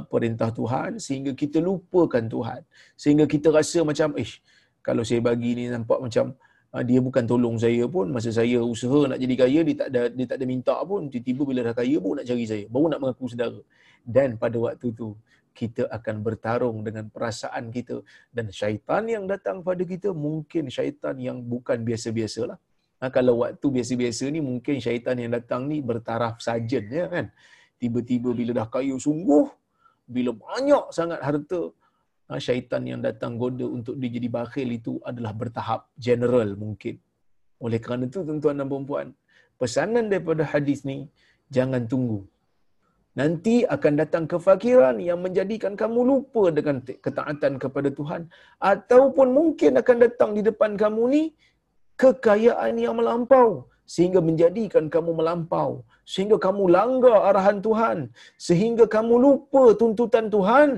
[0.00, 2.60] perintah Tuhan sehingga kita lupakan Tuhan
[2.96, 4.40] sehingga kita rasa macam ish
[4.80, 6.32] kalau saya bagi ni nampak macam
[6.72, 10.02] uh, dia bukan tolong saya pun masa saya usaha nak jadi kaya dia tak ada
[10.08, 13.00] dia tak ada minta pun tiba-tiba bila dah kaya pun nak cari saya baru nak
[13.02, 13.60] mengaku saudara
[14.06, 15.12] dan pada waktu tu
[15.52, 18.00] kita akan bertarung dengan perasaan kita
[18.32, 22.56] dan syaitan yang datang pada kita mungkin syaitan yang bukan biasa-biasalah.
[23.04, 27.28] Ha, kalau waktu biasa-biasa ni mungkin syaitan yang datang ni bertaraf sajen ya kan.
[27.76, 29.50] Tiba-tiba bila dah kaya sungguh,
[30.16, 31.62] bila banyak sangat harta,
[32.28, 36.96] ha, syaitan yang datang goda untuk dia jadi bakhil itu adalah bertahap general mungkin.
[37.64, 39.08] Oleh kerana itu tuan-tuan dan puan
[39.60, 40.98] pesanan daripada hadis ni
[41.56, 42.20] jangan tunggu.
[43.20, 48.22] Nanti akan datang kefakiran yang menjadikan kamu lupa dengan ketaatan kepada Tuhan
[48.56, 51.22] ataupun mungkin akan datang di depan kamu ni
[52.00, 57.98] kekayaan yang melampau sehingga menjadikan kamu melampau sehingga kamu langgar arahan Tuhan
[58.48, 60.70] sehingga kamu lupa tuntutan Tuhan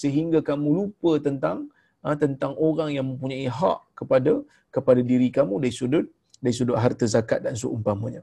[0.00, 1.58] sehingga kamu lupa tentang
[2.04, 4.44] ha, tentang orang yang mempunyai hak kepada
[4.74, 6.06] kepada diri kamu dari sudut
[6.40, 8.22] dari sudut harta zakat dan seumpamanya.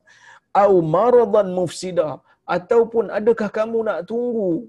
[0.55, 4.65] Au maradan mufsida ataupun adakah kamu nak tunggu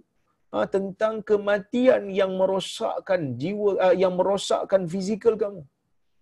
[0.53, 5.63] ha, tentang kematian yang merosakkan jiwa ha, yang merosakkan fizikal kamu?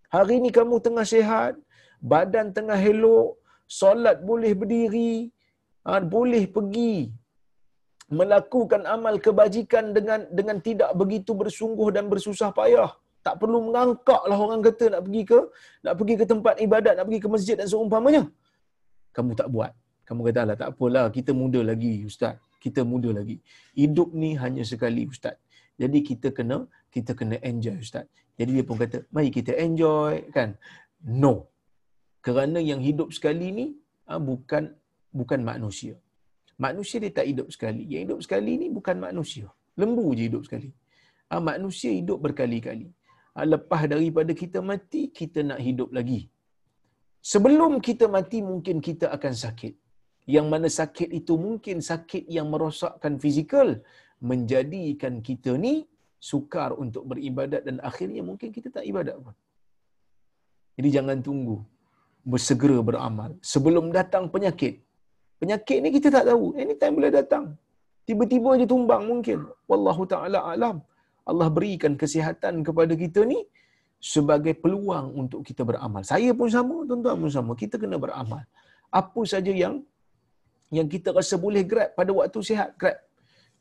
[0.07, 1.59] Hari ini kamu tengah sihat
[2.01, 5.31] badan tengah elok solat boleh berdiri
[5.87, 7.11] ha, boleh pergi
[8.19, 12.91] melakukan amal kebajikan dengan dengan tidak begitu bersungguh dan bersusah payah.
[13.27, 15.39] Tak perlu mengangkak lah orang kata nak pergi ke
[15.83, 18.23] nak pergi ke tempat ibadat nak pergi ke masjid dan seumpamanya.
[19.11, 19.75] Kamu tak buat.
[20.07, 22.39] Kamu kata lah tak apalah kita muda lagi ustaz.
[22.63, 23.43] Kita muda lagi.
[23.75, 25.35] Hidup ni hanya sekali ustaz.
[25.75, 28.07] Jadi kita kena kita kena enjoy ustaz.
[28.39, 30.55] Jadi dia pun kata mari kita enjoy kan?
[31.03, 31.56] No
[32.27, 33.67] kerana yang hidup sekali ni
[34.11, 34.65] ah, bukan
[35.19, 35.95] bukan manusia.
[36.65, 37.83] Manusia dia tak hidup sekali.
[37.93, 39.47] Yang hidup sekali ni bukan manusia.
[39.81, 40.71] Lembu je hidup sekali.
[41.33, 42.89] Ah, manusia hidup berkali-kali.
[43.37, 46.21] Ah, lepas daripada kita mati, kita nak hidup lagi.
[47.33, 49.75] Sebelum kita mati, mungkin kita akan sakit.
[50.35, 53.69] Yang mana sakit itu mungkin sakit yang merosakkan fizikal,
[54.31, 55.75] menjadikan kita ni
[56.31, 59.35] sukar untuk beribadat dan akhirnya mungkin kita tak ibadat pun.
[60.77, 61.59] Jadi jangan tunggu
[62.33, 64.75] bersegera beramal sebelum datang penyakit.
[65.41, 66.45] Penyakit ni kita tak tahu.
[66.63, 67.45] Anytime boleh datang.
[68.09, 69.39] Tiba-tiba aja tumbang mungkin.
[69.71, 70.77] Wallahu taala alam.
[71.31, 73.39] Allah berikan kesihatan kepada kita ni
[74.15, 76.03] sebagai peluang untuk kita beramal.
[76.13, 77.53] Saya pun sama, tuan-tuan pun sama.
[77.63, 78.43] Kita kena beramal.
[79.01, 79.83] Apa saja yang
[80.77, 82.99] yang kita rasa boleh grab pada waktu sihat, grab.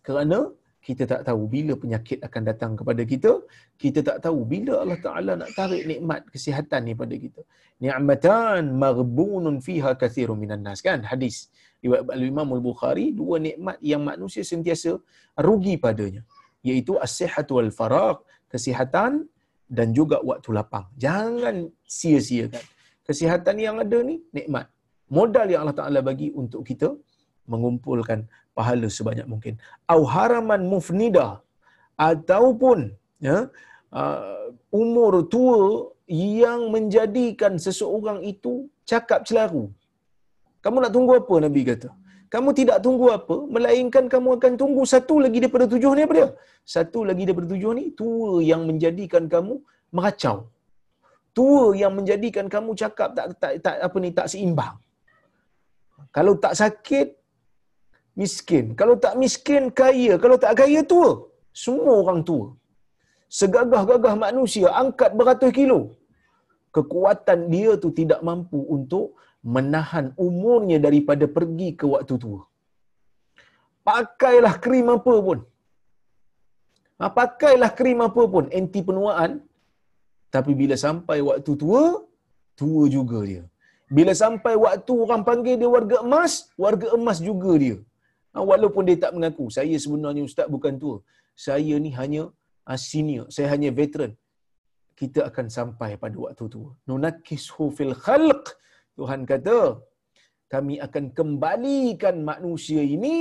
[0.05, 0.39] Kerana
[0.85, 3.31] kita tak tahu bila penyakit akan datang kepada kita.
[3.83, 7.41] Kita tak tahu bila Allah Taala nak tarik nikmat kesihatan ni pada kita.
[7.81, 10.85] Ni'matan maghbunun fiha kathirun minan nas.
[10.87, 11.01] Kan?
[11.11, 11.49] Hadis
[11.81, 14.93] riwayat Imam Al-Bukhari dua nikmat yang manusia sentiasa
[15.47, 16.21] rugi padanya.
[16.61, 18.21] Iaitu as-sihhatu wal faraq
[18.53, 19.25] kesihatan
[19.77, 20.85] dan juga waktu lapang.
[21.05, 21.65] Jangan
[21.97, 22.65] sia-siakan.
[23.09, 24.69] Kesihatan yang ada ni nikmat.
[25.09, 26.93] Modal yang Allah Taala bagi untuk kita
[27.51, 28.19] mengumpulkan
[28.57, 29.53] pahala sebanyak mungkin.
[29.93, 31.27] Au haraman mufnida
[32.09, 32.77] ataupun
[33.27, 33.37] ya
[33.99, 34.45] uh,
[34.83, 35.59] umur tua
[36.37, 38.53] yang menjadikan seseorang itu
[38.91, 39.65] cakap celaru.
[40.63, 41.89] Kamu nak tunggu apa Nabi kata?
[42.33, 46.29] Kamu tidak tunggu apa, melainkan kamu akan tunggu satu lagi daripada tujuh ni apa dia?
[46.75, 49.53] Satu lagi daripada tujuh ni, tua yang menjadikan kamu
[49.95, 50.37] meracau.
[51.37, 54.75] Tua yang menjadikan kamu cakap tak, tak, tak apa ni tak seimbang.
[56.15, 57.07] Kalau tak sakit,
[58.21, 58.65] miskin.
[58.79, 60.13] Kalau tak miskin, kaya.
[60.23, 61.09] Kalau tak kaya, tua.
[61.63, 62.47] Semua orang tua.
[63.39, 65.79] Segagah-gagah manusia, angkat beratus kilo.
[66.75, 69.05] kekuatan dia tu tidak mampu untuk
[69.55, 72.41] menahan umurnya daripada pergi ke waktu tua.
[73.89, 75.39] Pakailah krim apa pun.
[76.99, 79.31] Ha, pakailah krim apa pun, anti penuaan.
[80.35, 81.83] Tapi bila sampai waktu tua,
[82.59, 83.43] tua juga dia.
[83.97, 86.33] Bila sampai waktu orang panggil dia warga emas,
[86.65, 87.77] warga emas juga dia.
[88.35, 90.97] Ha, walaupun dia tak mengaku, saya sebenarnya ustaz bukan tua.
[91.47, 92.23] Saya ni hanya
[92.67, 94.11] ha, senior, saya hanya veteran.
[94.99, 96.69] Kita akan sampai pada waktu tua.
[96.89, 98.43] Nunakishu fil khalq.
[98.99, 99.59] Tuhan kata,
[100.53, 103.19] kami akan kembalikan manusia ini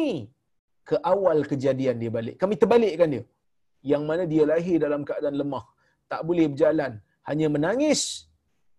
[0.88, 2.37] ke awal kejadian dia balik.
[2.42, 3.24] Kami terbalikkan dia.
[3.92, 5.64] Yang mana dia lahir dalam keadaan lemah.
[6.12, 6.92] Tak boleh berjalan.
[7.29, 8.00] Hanya menangis.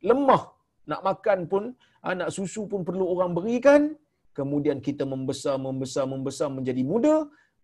[0.09, 0.43] Lemah.
[0.91, 1.63] Nak makan pun,
[2.11, 3.81] anak susu pun perlu orang berikan.
[4.37, 7.15] Kemudian kita membesar, membesar, membesar menjadi muda.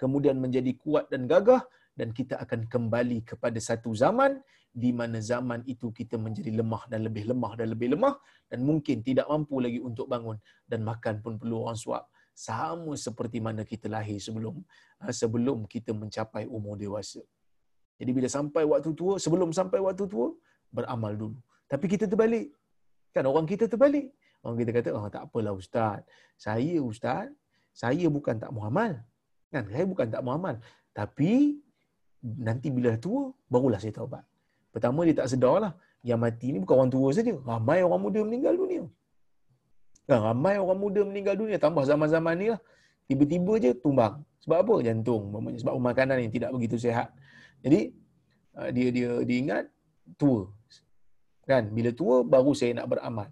[0.02, 1.62] Kemudian menjadi kuat dan gagah.
[2.00, 4.40] Dan kita akan kembali kepada satu zaman
[4.72, 8.16] di mana zaman itu kita menjadi lemah dan lebih lemah dan lebih lemah
[8.48, 13.44] dan mungkin tidak mampu lagi untuk bangun dan makan pun perlu orang suap sama seperti
[13.44, 14.56] mana kita lahir sebelum
[15.04, 17.20] ha, sebelum kita mencapai umur dewasa.
[18.00, 20.34] Jadi bila sampai waktu tua, sebelum sampai waktu tua,
[20.74, 21.38] beramal dulu.
[21.70, 22.50] Tapi kita terbalik.
[23.14, 24.10] Kan orang kita terbalik.
[24.42, 26.02] Orang kita kata, oh tak apalah ustaz.
[26.34, 27.30] Saya ustaz,
[27.72, 28.98] saya bukan tak muhamal.
[29.54, 29.70] Kan?
[29.70, 30.58] Saya bukan tak muhamal.
[30.92, 31.62] Tapi
[32.22, 34.26] nanti bila tua, barulah saya taubat.
[34.74, 35.74] Pertama dia tak sedar lah.
[36.02, 37.34] Yang mati ni bukan orang tua saja.
[37.46, 38.84] Ramai orang muda meninggal dunia.
[40.10, 42.62] Kan ramai orang muda meninggal dunia tambah zaman-zaman ni lah.
[43.06, 44.26] Tiba-tiba je tumbang.
[44.42, 44.76] Sebab apa?
[44.82, 45.30] Jantung.
[45.62, 47.14] Sebab makanan yang tidak begitu sehat.
[47.62, 47.94] Jadi
[48.58, 49.70] uh, dia dia diingat
[50.18, 50.50] tua.
[51.46, 51.70] Kan?
[51.70, 53.30] Bila tua baru saya nak beramal.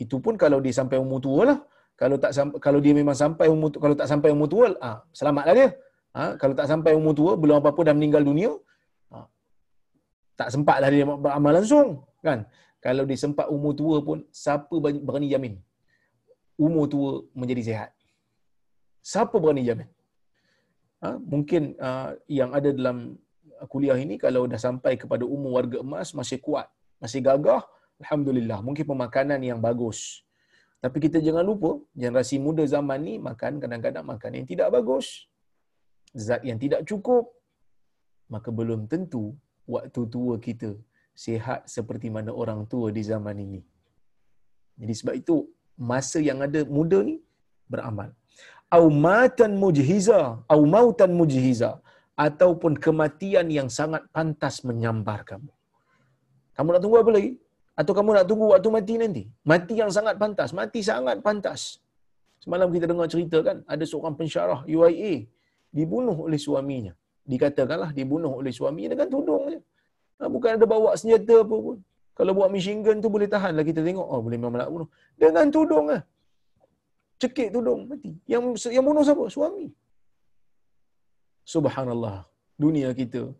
[0.00, 1.58] Itu pun kalau dia sampai umur tua lah.
[1.94, 5.68] Kalau tak kalau dia memang sampai umur kalau tak sampai umur tua, ah selamatlah dia.
[6.14, 6.38] Ha?
[6.38, 8.54] kalau tak sampai umur tua, belum apa-apa dah meninggal dunia,
[9.10, 9.26] ha?
[10.38, 12.06] tak sempatlah dia beramal langsung.
[12.22, 12.46] Kan?
[12.78, 15.54] Kalau dia sempat umur tua pun, siapa berani jamin?
[16.58, 17.90] umur tua menjadi sehat.
[19.04, 19.88] Siapa berani jamin?
[21.02, 21.18] Ha?
[21.20, 23.18] Mungkin uh, yang ada dalam
[23.68, 26.70] kuliah ini kalau dah sampai kepada umur warga emas masih kuat,
[27.02, 27.62] masih gagah,
[28.04, 28.60] alhamdulillah.
[28.66, 30.00] Mungkin pemakanan yang bagus.
[30.84, 35.06] Tapi kita jangan lupa generasi muda zaman ni makan kadang-kadang makan yang tidak bagus.
[36.12, 37.24] Zat yang tidak cukup.
[38.34, 39.24] Maka belum tentu
[39.74, 40.70] waktu tua kita
[41.24, 43.60] sihat seperti mana orang tua di zaman ini.
[44.80, 45.36] Jadi sebab itu
[45.90, 47.16] masa yang ada muda ni
[47.72, 48.10] beramal.
[48.76, 50.20] Au matan mujhiza,
[50.54, 51.70] au mautan mujhiza
[52.26, 55.50] ataupun kematian yang sangat pantas menyambar kamu.
[56.54, 57.30] Kamu nak tunggu apa lagi?
[57.74, 59.22] Atau kamu nak tunggu waktu mati nanti?
[59.42, 61.82] Mati yang sangat pantas, mati sangat pantas.
[62.38, 65.26] Semalam kita dengar cerita kan, ada seorang pensyarah UIA
[65.74, 66.92] dibunuh oleh suaminya.
[67.26, 69.58] Dikatakanlah dibunuh oleh suaminya dengan tudungnya.
[70.22, 71.78] Bukan ada bawa senjata apa pun.
[72.14, 74.06] Kalau buat machine gun tu boleh tahan lah kita tengok.
[74.06, 74.88] Oh boleh memang nak bunuh.
[75.18, 76.02] Dengan tudung lah.
[77.18, 78.14] Cekik tudung mati.
[78.30, 79.24] Yang yang bunuh siapa?
[79.26, 79.66] Suami.
[81.42, 82.22] Subhanallah.
[82.54, 83.34] Dunia kita.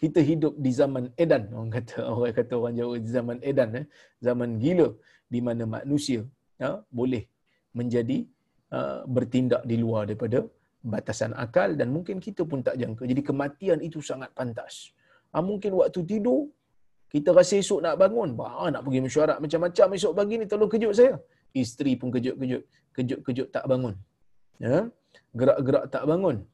[0.00, 1.42] Kita hidup di zaman edan.
[1.56, 3.70] Orang kata orang kata orang Jawa di zaman edan.
[3.80, 3.86] Eh?
[4.26, 4.88] Zaman gila.
[5.32, 6.20] Di mana manusia
[6.62, 7.22] ya, boleh
[7.78, 8.18] menjadi
[8.76, 10.38] uh, bertindak di luar daripada
[10.92, 13.04] batasan akal dan mungkin kita pun tak jangka.
[13.10, 14.74] Jadi kematian itu sangat pantas.
[15.30, 16.40] Ha, mungkin waktu tidur
[17.12, 20.92] kita rasa esok nak bangun, bah, nak pergi mesyuarat macam-macam esok pagi ni tolong kejut
[20.98, 21.14] saya.
[21.62, 22.62] Isteri pun kejut-kejut,
[22.96, 23.94] kejut-kejut tak bangun.
[24.62, 24.86] Ya?
[25.34, 26.46] Gerak-gerak tak bangun.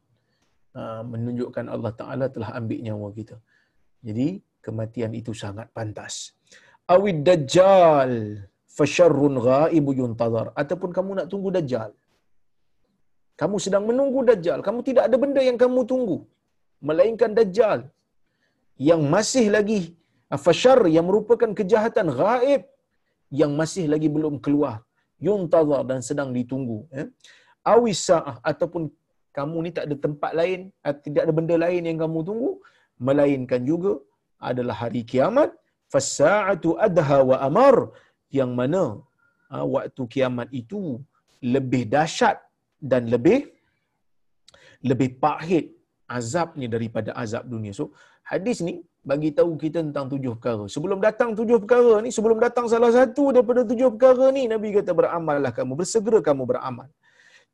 [0.77, 3.37] Ha, menunjukkan Allah Taala telah ambil nyawa kita.
[4.07, 4.27] Jadi
[4.65, 6.15] kematian itu sangat pantas.
[6.95, 8.13] Awid dajjal
[8.77, 11.91] fasyarrun ghaibu yuntazar ataupun kamu nak tunggu dajjal.
[13.41, 16.19] Kamu sedang menunggu dajjal, kamu tidak ada benda yang kamu tunggu
[16.89, 17.79] melainkan dajjal
[18.89, 19.81] yang masih lagi
[20.27, 22.63] Afashar yang merupakan kejahatan gaib
[23.41, 24.83] yang masih lagi belum keluar.
[25.27, 26.79] Yuntazar dan sedang ditunggu.
[26.91, 27.05] Ya.
[27.63, 28.91] Awisa'ah ataupun
[29.39, 30.61] kamu ni tak ada tempat lain,
[31.07, 32.51] tidak ada benda lain yang kamu tunggu,
[33.07, 33.93] melainkan juga
[34.51, 35.51] adalah hari kiamat.
[35.93, 37.77] Fasa'atu adha wa amar
[38.39, 38.85] yang mana
[39.51, 40.81] ha, waktu kiamat itu
[41.55, 42.37] lebih dahsyat
[42.91, 43.39] dan lebih
[44.91, 45.67] lebih pahit
[46.19, 47.73] azabnya daripada azab dunia.
[47.79, 47.85] So
[48.31, 48.75] hadis ni
[49.11, 50.65] bagi tahu kita tentang tujuh perkara.
[50.75, 54.91] Sebelum datang tujuh perkara ni, sebelum datang salah satu daripada tujuh perkara ni, Nabi kata
[55.01, 56.89] beramallah kamu, bersegera kamu beramal.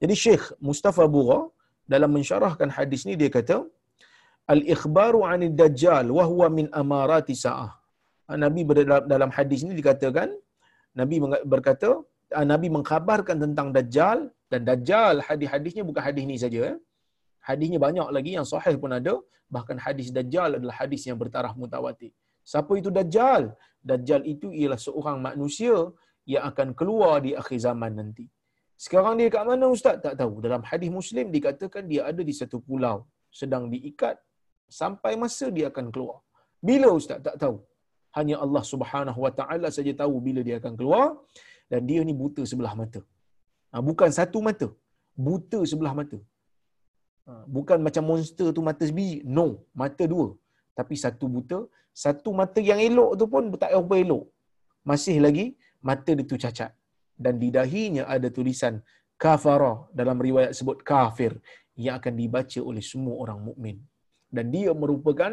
[0.01, 1.53] Jadi Syekh Mustafa Bura
[1.93, 3.57] dalam mensyarahkan hadis ni dia kata
[4.55, 7.71] al-ikhbaru 'anid dajjal wa huwa min amarati sa'ah.
[8.31, 8.63] Ah, Nabi
[9.13, 10.31] dalam hadis ni dikatakan
[11.01, 11.17] Nabi
[11.53, 11.91] berkata
[12.39, 14.19] ah, Nabi mengkhabarkan tentang dajjal
[14.53, 16.79] dan dajjal hadis-hadisnya bukan hadis ni saja eh.
[17.43, 19.15] Hadisnya banyak lagi yang sahih pun ada.
[19.55, 22.15] Bahkan hadis Dajjal adalah hadis yang bertaraf mutawatir.
[22.51, 23.53] Siapa itu Dajjal?
[23.83, 25.77] Dajjal itu ialah seorang manusia
[26.33, 28.25] yang akan keluar di akhir zaman nanti.
[28.85, 29.97] Sekarang dia kat mana ustaz?
[30.05, 30.33] Tak tahu.
[30.45, 32.97] Dalam hadis Muslim dikatakan dia ada di satu pulau
[33.41, 34.17] sedang diikat
[34.81, 36.19] sampai masa dia akan keluar.
[36.69, 37.21] Bila ustaz?
[37.27, 37.57] Tak tahu.
[38.17, 41.07] Hanya Allah Subhanahu Wa Taala saja tahu bila dia akan keluar
[41.71, 43.01] dan dia ni buta sebelah mata.
[43.73, 44.69] Ha, bukan satu mata.
[45.27, 46.19] Buta sebelah mata.
[47.27, 49.17] Ha, bukan macam monster tu mata sebiji.
[49.39, 49.47] No,
[49.83, 50.29] mata dua.
[50.79, 51.59] Tapi satu buta,
[52.05, 54.25] satu mata yang elok tu pun tak apa elok.
[54.91, 55.47] Masih lagi
[55.89, 56.73] mata dia tu cacat.
[57.17, 58.83] Dan di dahinya ada tulisan
[59.19, 61.39] kafara dalam riwayat sebut kafir
[61.79, 63.77] yang akan dibaca oleh semua orang mukmin.
[64.33, 65.33] Dan dia merupakan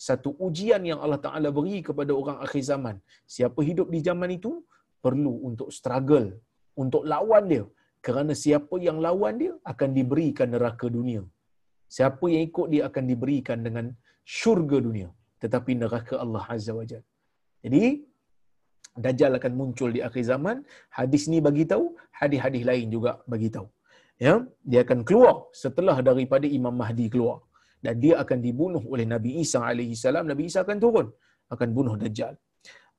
[0.00, 2.96] satu ujian yang Allah Ta'ala beri kepada orang akhir zaman.
[3.28, 4.52] Siapa hidup di zaman itu,
[5.04, 6.28] perlu untuk struggle,
[6.82, 7.64] untuk lawan dia.
[8.00, 11.22] Kerana siapa yang lawan dia akan diberikan neraka dunia.
[11.84, 13.92] Siapa yang ikut dia akan diberikan dengan
[14.24, 15.08] syurga dunia.
[15.42, 17.04] Tetapi neraka Allah Azza wa Jal.
[17.60, 18.08] Jadi,
[19.04, 20.56] Dajjal akan muncul di akhir zaman.
[20.98, 21.84] Hadis ni bagi tahu,
[22.20, 23.68] hadis-hadis lain juga bagi tahu.
[24.26, 24.34] Ya,
[24.70, 27.38] dia akan keluar setelah daripada Imam Mahdi keluar
[27.84, 30.24] dan dia akan dibunuh oleh Nabi Isa alaihi salam.
[30.32, 31.06] Nabi Isa akan turun,
[31.54, 32.34] akan bunuh Dajjal.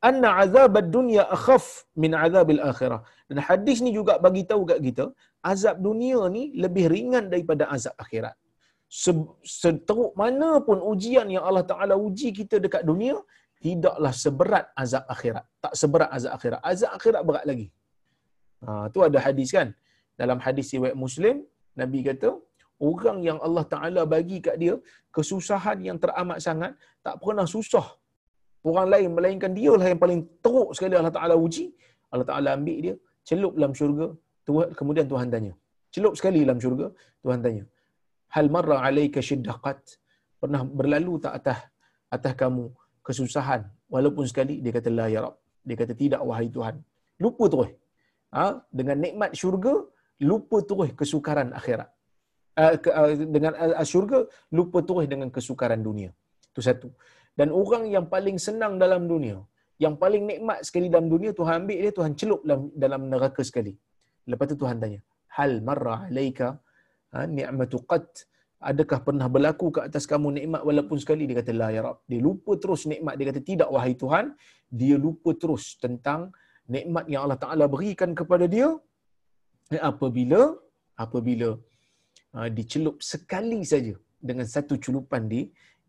[0.10, 1.66] Anna azab dunya akhaf
[2.04, 3.02] min azab akhirah.
[3.30, 5.06] Dan hadis ni juga bagi tahu kat kita,
[5.52, 8.36] azab dunia ni lebih ringan daripada azab akhirat.
[9.62, 13.16] Seteruk mana pun ujian yang Allah Taala uji kita dekat dunia,
[13.64, 15.45] tidaklah seberat azab akhirat.
[15.64, 16.59] Tak seberat azab akhirat.
[16.72, 17.68] Azab akhirat berat lagi.
[18.66, 19.70] Ha, tu ada hadis kan?
[20.22, 21.36] Dalam hadis riwayat Muslim,
[21.82, 22.30] Nabi kata,
[22.89, 24.76] orang yang Allah Ta'ala bagi kat dia
[25.16, 26.74] kesusahan yang teramat sangat,
[27.05, 27.88] tak pernah susah.
[28.70, 31.66] Orang lain melainkan dia lah yang paling teruk sekali Allah Ta'ala uji.
[32.14, 32.95] Allah Ta'ala ambil dia,
[33.30, 34.07] celup dalam syurga,
[34.80, 35.53] kemudian Tuhan tanya.
[35.93, 36.88] Celup sekali dalam syurga,
[37.24, 37.64] Tuhan tanya.
[38.36, 39.80] Hal marra alaika syiddaqat.
[40.41, 41.59] Pernah berlalu tak atas
[42.16, 42.66] atas kamu
[43.08, 43.62] kesusahan.
[43.93, 45.36] Walaupun sekali dia kata la ya rab.
[45.68, 46.76] Dia kata tidak wahai tuhan.
[47.24, 47.72] Lupa terus.
[48.32, 48.64] Ha?
[48.72, 49.74] dengan nikmat syurga
[50.24, 51.89] lupa terus kesukaran akhirat.
[52.62, 54.20] Uh, ke, uh, dengan uh, syurga
[54.58, 56.10] lupa terus dengan kesukaran dunia.
[56.52, 56.89] Itu satu.
[57.39, 59.39] Dan orang yang paling senang dalam dunia
[59.82, 63.74] yang paling nikmat sekali dalam dunia Tuhan ambil dia Tuhan celup dalam, dalam neraka sekali.
[64.30, 65.02] Lepas tu Tuhan tanya
[65.38, 66.47] hal marra alaika
[67.14, 68.30] ha, ni'matu qat
[68.70, 71.24] adakah pernah berlaku ke atas kamu nikmat walaupun sekali?
[71.30, 71.97] Dia kata la ya rab.
[72.12, 73.14] Dia lupa terus nikmat.
[73.18, 74.26] Dia kata tidak wahai tuhan.
[74.82, 76.22] Dia lupa terus tentang
[76.76, 78.70] nikmat yang Allah Taala berikan kepada dia.
[79.91, 80.41] Apabila
[81.03, 81.49] apabila
[82.38, 83.95] uh, dicelup sekali saja
[84.30, 85.41] dengan satu celupan di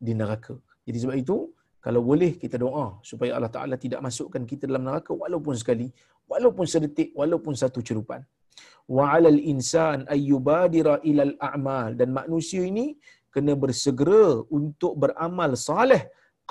[0.07, 0.55] di neraka.
[0.87, 1.37] Jadi sebab itu
[1.83, 5.87] kalau boleh kita doa supaya Allah Taala tidak masukkan kita dalam neraka walaupun sekali
[6.33, 8.23] walaupun sedetik walaupun satu celupan
[8.97, 11.91] wa 'alal insan ayyubadira ilal a'mal.
[12.01, 12.87] Dan manusia ini
[13.35, 14.27] kena bersegera
[14.59, 16.03] untuk beramal soleh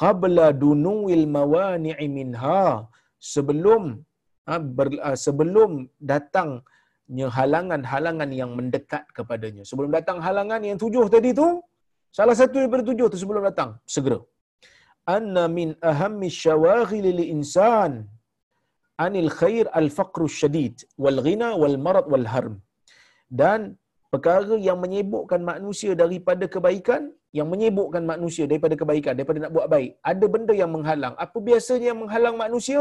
[0.01, 2.65] qabla dunuil mawani'i minha.
[3.33, 3.83] Sebelum
[4.49, 5.71] ha, ber, ha, sebelum
[6.11, 9.63] datangnya halangan-halangan yang mendekat kepadanya.
[9.69, 11.47] Sebelum datang halangan yang tujuh tadi tu
[12.19, 14.19] salah satu daripada tujuh tu sebelum datang segera.
[15.15, 17.91] Anna min ahammi syawaghil lil insan
[19.05, 22.55] anil khair al faqru syadid wal ghina wal marad wal harm.
[23.41, 23.79] Dan
[24.13, 27.03] perkara yang menyibukkan manusia daripada kebaikan
[27.37, 31.15] yang menyibukkan manusia daripada kebaikan daripada nak buat baik ada benda yang menghalang.
[31.25, 32.79] Apa biasanya yang menghalang manusia?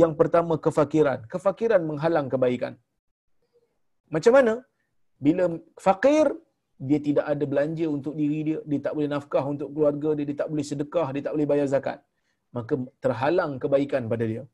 [0.00, 1.18] Yang pertama kefakiran.
[1.32, 2.74] Kefakiran menghalang kebaikan.
[4.14, 4.54] Macam mana?
[5.24, 5.44] Bila
[5.86, 6.26] fakir
[6.80, 10.36] dia tidak ada belanja untuk diri dia dia tak boleh nafkah untuk keluarga dia dia
[10.42, 11.98] tak boleh sedekah dia tak boleh bayar zakat.
[12.56, 14.44] Maka terhalang kebaikan pada dia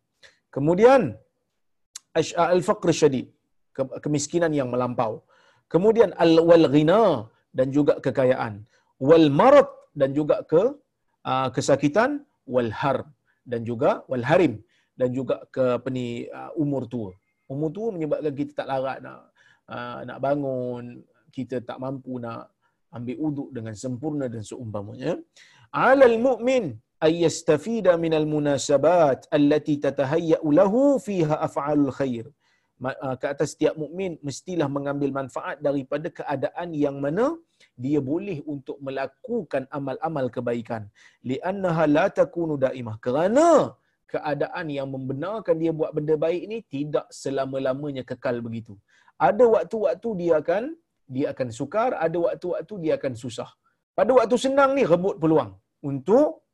[0.57, 1.01] Kemudian
[2.55, 3.27] al-faqr syadid,
[4.05, 5.13] kemiskinan yang melampau.
[5.73, 7.03] Kemudian al-wal ghina
[7.59, 8.55] dan juga kekayaan.
[9.09, 9.69] Wal marad
[10.01, 10.63] dan juga ke
[11.57, 12.11] kesakitan
[12.55, 12.99] wal har
[13.51, 14.55] dan juga wal harim
[15.01, 16.07] dan juga ke apa ni
[16.39, 17.11] uh, umur tua.
[17.53, 19.21] Umur tua menyebabkan kita tak larat nak
[20.09, 20.85] nak bangun,
[21.37, 22.55] kita tak mampu nak
[22.97, 25.13] ambil uduk dengan sempurna dan seumpamanya.
[25.75, 26.65] Alal mu'min
[28.05, 32.27] min al munasabat allati tatahayya lahu fiha af'alul khair
[33.21, 37.27] ke atas setiap mukmin mestilah mengambil manfaat daripada keadaan yang mana
[37.85, 40.83] dia boleh untuk melakukan amal-amal kebaikan.
[41.25, 42.97] Li'annaha la takunu daimah.
[43.01, 43.73] Kerana
[44.13, 48.77] keadaan yang membenarkan dia buat benda baik ni tidak selama-lamanya kekal begitu.
[49.29, 50.65] Ada waktu-waktu dia akan
[51.17, 53.51] dia akan sukar ada waktu-waktu dia akan susah.
[53.97, 56.45] Pada waktu senang ni rebut peluang untuk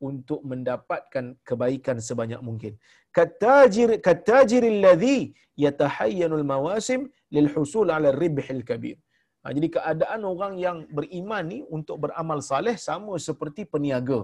[0.00, 2.72] untuk mendapatkan kebaikan sebanyak mungkin.
[3.14, 5.32] Katajir katajiril ladzi
[5.64, 8.98] yatahayyanul mawasim lil husul ala ribhil kabir.
[9.44, 14.22] Ha, jadi keadaan orang yang beriman ni untuk beramal saleh sama seperti peniaga.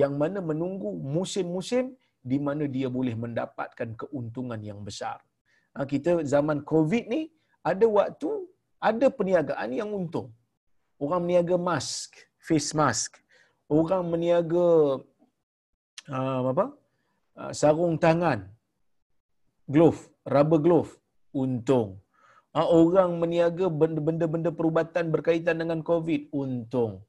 [0.00, 1.96] yang mana menunggu musim-musim
[2.30, 5.18] di mana dia boleh mendapatkan keuntungan yang besar.
[5.72, 7.32] Ha, kita zaman COVID ni
[7.70, 8.28] ada waktu
[8.88, 10.28] ada perniagaan yang untung.
[11.00, 13.16] Orang meniaga mask, face mask.
[13.68, 15.04] Orang meniaga
[16.08, 16.72] uh, apa?
[17.38, 18.48] Uh, sarung tangan,
[19.68, 20.90] glove, rubber glove,
[21.36, 22.00] untung.
[22.56, 27.04] Uh, orang meniaga benda-benda perubatan berkaitan dengan COVID, untung.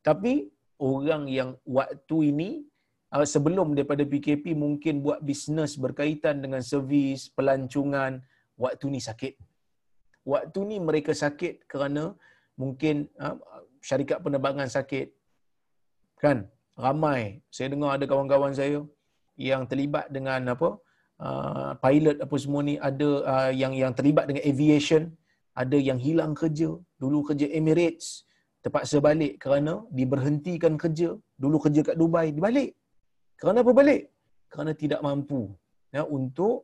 [0.00, 0.48] Tapi
[0.80, 2.64] orang yang waktu ini
[3.12, 8.24] uh, sebelum daripada PKP mungkin buat bisnes berkaitan dengan servis, pelancongan,
[8.56, 9.36] waktu ni sakit.
[10.24, 12.16] Waktu ni mereka sakit kerana
[12.56, 13.36] mungkin uh,
[13.84, 15.19] syarikat penerbangan sakit.
[16.22, 16.38] Kan?
[16.84, 17.20] Ramai.
[17.56, 18.78] Saya dengar ada kawan-kawan saya
[19.36, 20.70] yang terlibat dengan apa?
[21.20, 25.02] Uh, pilot apa semua ni ada uh, yang yang terlibat dengan aviation,
[25.62, 26.70] ada yang hilang kerja,
[27.02, 28.24] dulu kerja Emirates,
[28.64, 32.70] terpaksa balik kerana diberhentikan kerja, dulu kerja kat Dubai, dibalik.
[33.40, 34.02] Kerana apa balik?
[34.52, 35.40] Kerana tidak mampu
[35.96, 36.56] ya untuk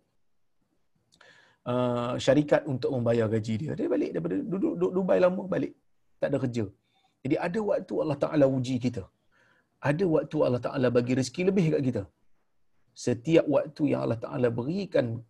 [1.73, 3.73] uh, syarikat untuk membayar gaji dia.
[3.79, 5.73] Dia balik daripada duduk, Dubai lama balik.
[6.21, 6.65] Tak ada kerja.
[7.25, 9.05] Jadi ada waktu Allah Taala uji kita.
[9.81, 12.03] Ada waktu Allah Taala bagi rezeki lebih kat kita.
[12.97, 15.21] Setiap waktu yang Allah Taala berikan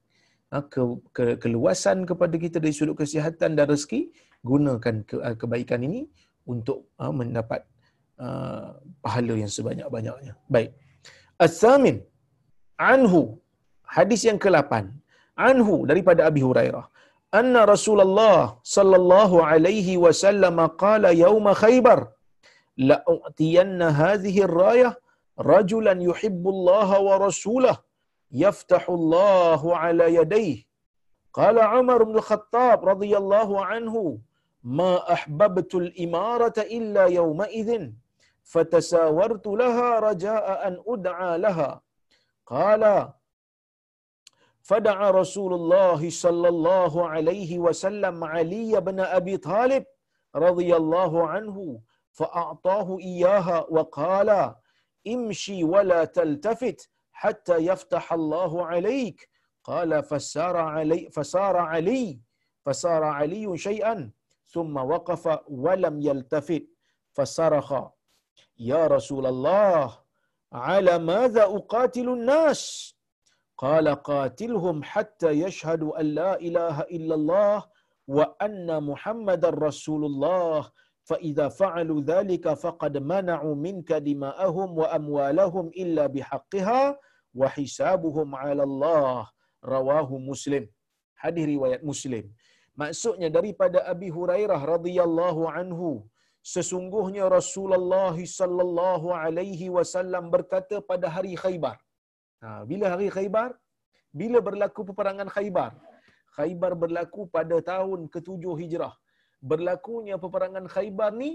[0.55, 0.82] uh, ke,
[1.16, 4.01] ke, keluasan kepada kita dari sudut kesihatan dan rezeki,
[4.47, 6.07] gunakan ke, uh, kebaikan ini
[6.47, 7.66] untuk uh, mendapat
[8.22, 10.38] uh, pahala yang sebanyak-banyaknya.
[10.47, 10.70] Baik.
[11.36, 12.01] As-Samin
[12.78, 13.36] anhu
[13.82, 14.88] hadis yang ke-8
[15.36, 16.86] anhu daripada Abi Hurairah
[17.38, 22.15] anna Rasulullah sallallahu alaihi wasallam qala yauma Khaybar
[22.76, 25.00] لأعطين هذه الراية
[25.38, 27.78] رجلا يحب الله ورسوله
[28.32, 30.62] يفتح الله على يديه.
[31.32, 34.18] قال عمر بن الخطاب رضي الله عنه
[34.62, 37.90] ما أحببت الإمارة إلا يومئذ
[38.44, 41.80] فتساورت لها رجاء أن أدعى لها.
[42.46, 43.12] قال
[44.62, 49.84] فدعا رسول الله صلى الله عليه وسلم علي بن أبي طالب
[50.34, 51.80] رضي الله عنه
[52.16, 54.54] فأعطاه إياها وقال
[55.14, 59.18] امشي ولا تلتفت حتى يفتح الله عليك.
[59.64, 62.20] قال فسار علي فسار علي
[62.64, 64.10] فسار علي شيئا
[64.46, 66.64] ثم وقف ولم يلتفت
[67.12, 67.68] فصرخ
[68.58, 69.98] يا رسول الله
[70.52, 72.94] على ماذا أقاتل الناس؟
[73.58, 77.64] قال قاتلهم حتى يشهدوا أن لا إله إلا الله
[78.08, 80.70] وأن محمد رسول الله.
[81.09, 86.82] فإذا فعلوا ذلك فقد منعوا منك دماءهم وأموالهم إلا بحقها
[87.39, 89.15] وحسابهم على الله
[89.75, 90.65] رواه مسلم
[91.23, 92.25] hadis riwayat Muslim
[92.82, 95.89] maksudnya daripada Abi Hurairah radhiyallahu anhu
[96.53, 101.77] sesungguhnya Rasulullah sallallahu alaihi wasallam berkata pada hari Khaybar
[102.41, 103.49] ha, bila hari Khaybar
[104.21, 105.71] bila berlaku peperangan Khaybar
[106.38, 108.93] Khaybar berlaku pada tahun ke-7 Hijrah
[109.51, 111.30] berlakunya peperangan Khaybar ni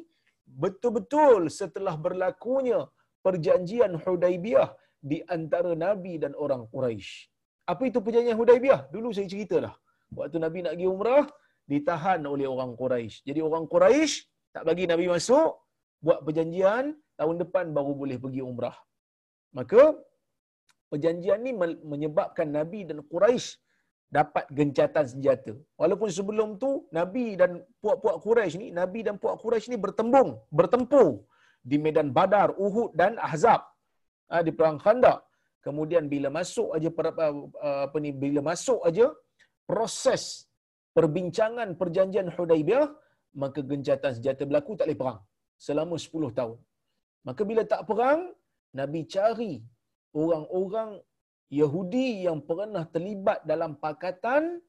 [0.64, 2.80] betul-betul setelah berlakunya
[3.26, 4.70] perjanjian Hudaibiyah
[5.12, 7.32] di antara Nabi dan orang Quraisy.
[7.72, 8.82] Apa itu perjanjian Hudaibiyah?
[8.93, 9.76] Dulu saya cerita dah.
[10.12, 11.26] Waktu Nabi nak pergi umrah,
[11.72, 13.24] ditahan oleh orang Quraisy.
[13.24, 14.14] Jadi orang Quraisy
[14.51, 15.49] tak bagi Nabi masuk,
[16.03, 18.76] buat perjanjian, tahun depan baru boleh pergi umrah.
[19.55, 19.95] Maka,
[20.91, 21.55] perjanjian ni
[21.91, 23.55] menyebabkan Nabi dan Quraisy
[24.18, 25.53] dapat gencatan senjata.
[25.82, 31.24] Walaupun sebelum tu, Nabi dan puak-puak Quraisy ni, Nabi dan puak Quraisy ni bertembung, bertempur
[31.70, 33.62] di medan Badar, Uhud dan Ahzab.
[34.32, 35.20] Ha, di perang Khandaq.
[35.66, 36.89] Kemudian bila masuk aja
[37.86, 39.07] apa ni bila masuk aja
[39.70, 40.24] proses
[40.97, 42.88] perbincangan perjanjian Hudaibiyah,
[43.41, 45.20] maka gencatan senjata berlaku tak boleh perang
[45.66, 46.57] selama 10 tahun.
[47.28, 48.22] Maka bila tak perang,
[48.80, 49.53] Nabi cari
[50.24, 50.89] orang-orang
[51.52, 54.64] Yahudi yang pernah terlibat dalam pakatan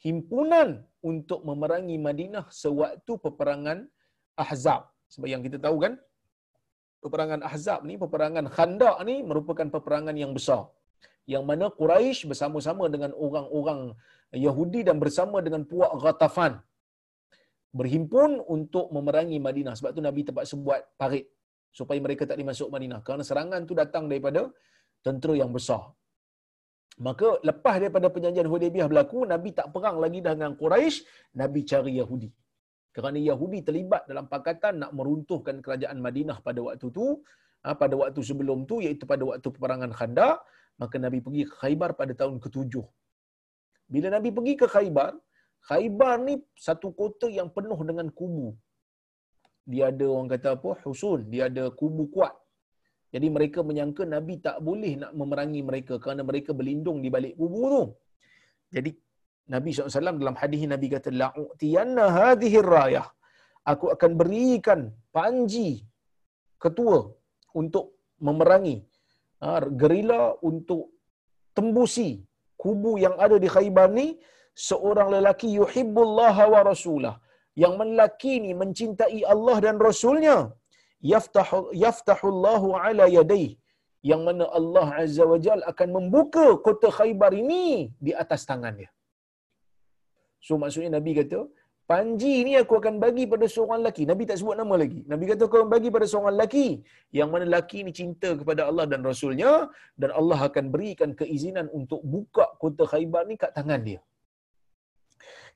[0.00, 3.84] himpunan untuk memerangi Madinah sewaktu peperangan
[4.32, 4.88] Ahzab.
[5.12, 6.00] Sebab yang kita tahu kan,
[7.04, 10.72] peperangan Ahzab ni, peperangan Khandaq ni merupakan peperangan yang besar.
[11.28, 13.92] Yang mana Quraisy bersama-sama dengan orang-orang
[14.32, 16.60] Yahudi dan bersama dengan puak Ghatafan
[17.74, 19.76] berhimpun untuk memerangi Madinah.
[19.76, 21.28] Sebab tu Nabi terpaksa buat parit
[21.68, 23.00] supaya mereka tak dimasuk Madinah.
[23.04, 24.48] Kerana serangan tu datang daripada
[25.04, 25.92] tentera yang besar.
[26.94, 31.02] Maka lepas daripada perjanjian Hudaybiyah berlaku, Nabi tak perang lagi dengan Quraisy,
[31.34, 32.30] Nabi cari Yahudi.
[32.94, 37.18] Kerana Yahudi terlibat dalam pakatan nak meruntuhkan kerajaan Madinah pada waktu tu,
[37.66, 40.38] ha, pada waktu sebelum tu iaitu pada waktu peperangan Khandaq,
[40.78, 42.86] maka Nabi pergi ke Khaybar pada tahun ke-7
[43.88, 45.12] bila Nabi pergi ke Khaybar,
[45.68, 48.52] Khaybar ni satu kota yang penuh dengan kubu.
[49.64, 50.76] Dia ada orang kata apa?
[50.84, 51.28] Husun.
[51.32, 52.36] Dia ada kubu kuat.
[53.14, 57.70] Jadi mereka menyangka Nabi tak boleh nak memerangi mereka kerana mereka berlindung di balik kubur
[57.74, 57.84] tu.
[58.76, 58.90] Jadi
[59.54, 63.06] Nabi SAW dalam hadis Nabi kata la'utiyanna hadhihi rayah.
[63.72, 64.80] Aku akan berikan
[65.16, 65.68] panji
[66.64, 66.98] ketua
[67.60, 67.86] untuk
[68.26, 68.76] memerangi
[69.42, 70.82] ha, gerila untuk
[71.56, 72.10] tembusi
[72.62, 74.06] kubu yang ada di Khaybar ni
[74.66, 77.14] seorang lelaki yuhibbullah wa rasulah
[77.62, 80.36] yang lelaki ni mencintai Allah dan Rasulnya
[81.12, 83.52] yaftahu yaftahullahu ala yadayhi
[84.10, 87.64] yang mana Allah Azza wa Jal akan membuka kota Khaybar ini
[88.06, 88.88] di atas tangannya.
[90.46, 91.38] So maksudnya Nabi kata,
[91.90, 94.02] panji ni aku akan bagi pada seorang lelaki.
[94.10, 95.00] Nabi tak sebut nama lagi.
[95.12, 96.66] Nabi kata aku akan bagi pada seorang lelaki.
[97.18, 99.52] Yang mana lelaki ni cinta kepada Allah dan Rasulnya.
[100.00, 104.00] Dan Allah akan berikan keizinan untuk buka kota Khaybar ni kat tangan dia.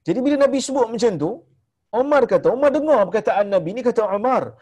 [0.09, 1.31] Jadi bila Nabi sebut macam tu,
[2.01, 4.57] Umar kata, Umar dengar perkataan Nabi ni kata Umar.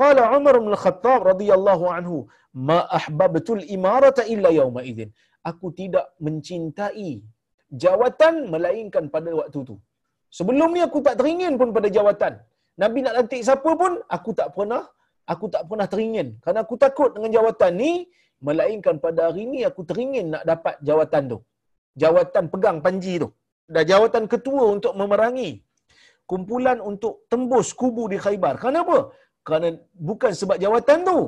[0.00, 2.16] Qala Umar bin Khattab radhiyallahu anhu,
[2.68, 5.10] "Ma ahbabtul imarata illa yawma idzin."
[5.50, 7.10] Aku tidak mencintai
[7.84, 9.76] jawatan melainkan pada waktu tu.
[10.38, 12.32] Sebelum ni aku tak teringin pun pada jawatan.
[12.82, 14.82] Nabi nak lantik siapa pun aku tak pernah
[15.32, 16.28] aku tak pernah teringin.
[16.42, 17.92] Kerana aku takut dengan jawatan ni
[18.48, 21.38] melainkan pada hari ni aku teringin nak dapat jawatan tu.
[22.02, 23.28] Jawatan pegang panji tu.
[23.74, 25.50] Dan jawatan ketua untuk memerangi
[26.30, 28.60] kumpulan untuk tembus kubu di Khaybar.
[28.64, 28.98] Kenapa?
[29.48, 29.68] Kerana
[30.08, 31.18] bukan sebab jawatan tu.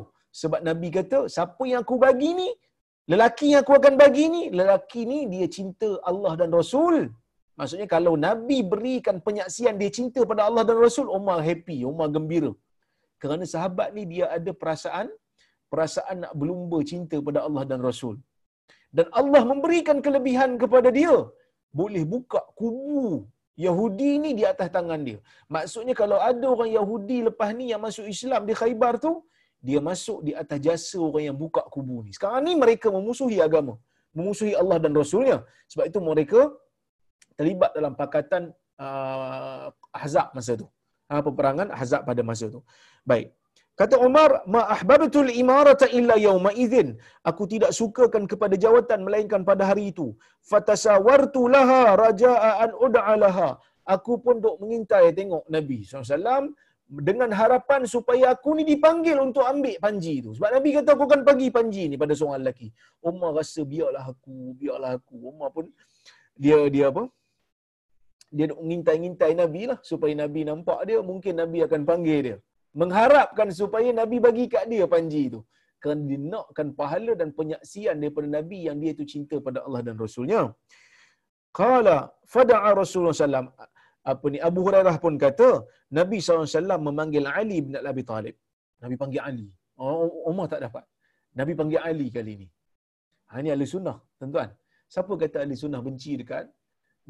[0.40, 2.48] Sebab Nabi kata, siapa yang aku bagi ni,
[3.12, 6.96] lelaki yang aku akan bagi ni, lelaki ni dia cinta Allah dan Rasul.
[7.58, 12.52] Maksudnya kalau Nabi berikan penyaksian dia cinta pada Allah dan Rasul, Umar happy, Umar gembira.
[13.22, 15.08] Kerana sahabat ni dia ada perasaan,
[15.72, 18.14] perasaan nak berlumba cinta pada Allah dan Rasul.
[18.96, 21.16] Dan Allah memberikan kelebihan kepada dia.
[21.80, 23.04] Boleh buka kubu
[23.64, 25.18] Yahudi ni di atas tangan dia.
[25.54, 29.12] Maksudnya kalau ada orang Yahudi lepas ni yang masuk Islam di Khaybar tu,
[29.68, 32.12] dia masuk di atas jasa orang yang buka kubur ni.
[32.16, 33.74] Sekarang ni mereka memusuhi agama.
[34.16, 35.38] Memusuhi Allah dan Rasulnya.
[35.70, 36.40] Sebab itu mereka
[37.38, 38.42] terlibat dalam pakatan
[38.80, 40.66] uh, Ahzab masa tu.
[41.10, 42.60] Ha, peperangan Ahzab pada masa tu.
[43.10, 43.28] Baik.
[43.80, 46.88] Kata Umar, ma ahbabtul imarata illa yawma idzin.
[47.30, 50.06] Aku tidak sukakan kepada jawatan melainkan pada hari itu.
[50.50, 53.50] Fatasawartu laha raja'a an ud'a laha.
[53.94, 56.52] Aku pun duk mengintai tengok Nabi SAW
[57.08, 60.36] dengan harapan supaya aku ni dipanggil untuk ambil panji tu.
[60.36, 62.68] Sebab Nabi kata aku akan bagi panji ni pada seorang lelaki.
[63.10, 65.16] Umar rasa biarlah aku, biarlah aku.
[65.32, 65.72] Umar pun
[66.36, 67.08] dia dia apa?
[68.28, 72.38] Dia nak mengintai-ngintai Nabi lah supaya Nabi nampak dia, mungkin Nabi akan panggil dia
[72.80, 75.40] mengharapkan supaya Nabi bagi kat dia panji tu.
[75.82, 79.96] Kerana dia nakkan pahala dan penyaksian daripada Nabi yang dia itu cinta pada Allah dan
[80.04, 80.40] Rasulnya.
[81.58, 81.96] Qala
[82.34, 83.48] fada'a Rasulullah SAW.
[84.12, 85.48] Apa ni Abu Hurairah pun kata
[85.98, 88.36] Nabi SAW memanggil Ali bin Abi Talib.
[88.82, 89.48] Nabi panggil Ali.
[89.80, 90.84] Oh, Umar tak dapat.
[91.40, 92.48] Nabi panggil Ali kali ni.
[93.30, 94.50] Ha, ini ahli sunnah, tuan-tuan.
[94.94, 96.46] Siapa kata ahli sunnah benci dekat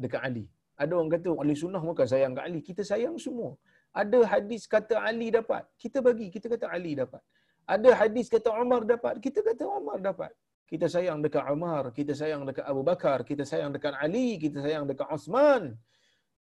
[0.03, 0.45] dekat Ali?
[0.81, 2.59] Ada orang kata ahli sunnah bukan sayang kat Ali.
[2.69, 3.51] Kita sayang semua.
[3.91, 7.19] Ada hadis kata Ali dapat, kita bagi, kita kata Ali dapat.
[7.67, 10.31] Ada hadis kata Umar dapat, kita kata Umar dapat.
[10.71, 14.87] Kita sayang dekat Umar, kita sayang dekat Abu Bakar, kita sayang dekat Ali, kita sayang
[14.87, 15.75] dekat Osman.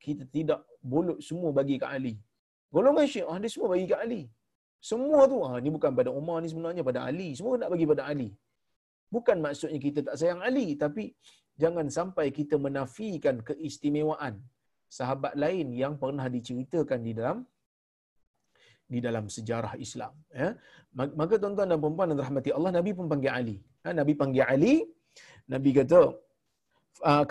[0.00, 2.16] Kita tidak boleh semua bagi kat Ali.
[2.72, 4.22] Golongan Syiah dia semua bagi kat Ali.
[4.80, 7.36] Semua tu, ha, ni bukan pada Umar ni sebenarnya pada Ali.
[7.36, 8.30] Semua nak bagi pada Ali.
[9.12, 11.12] Bukan maksudnya kita tak sayang Ali, tapi
[11.60, 14.40] jangan sampai kita menafikan keistimewaan
[14.98, 17.38] sahabat lain yang pernah diceritakan di dalam
[18.94, 20.48] di dalam sejarah Islam ya.
[21.20, 24.74] Maka tuan-tuan dan puan-puan yang dirahmati Allah Nabi pun panggil Ali ha, Nabi panggil Ali
[25.52, 26.02] Nabi kata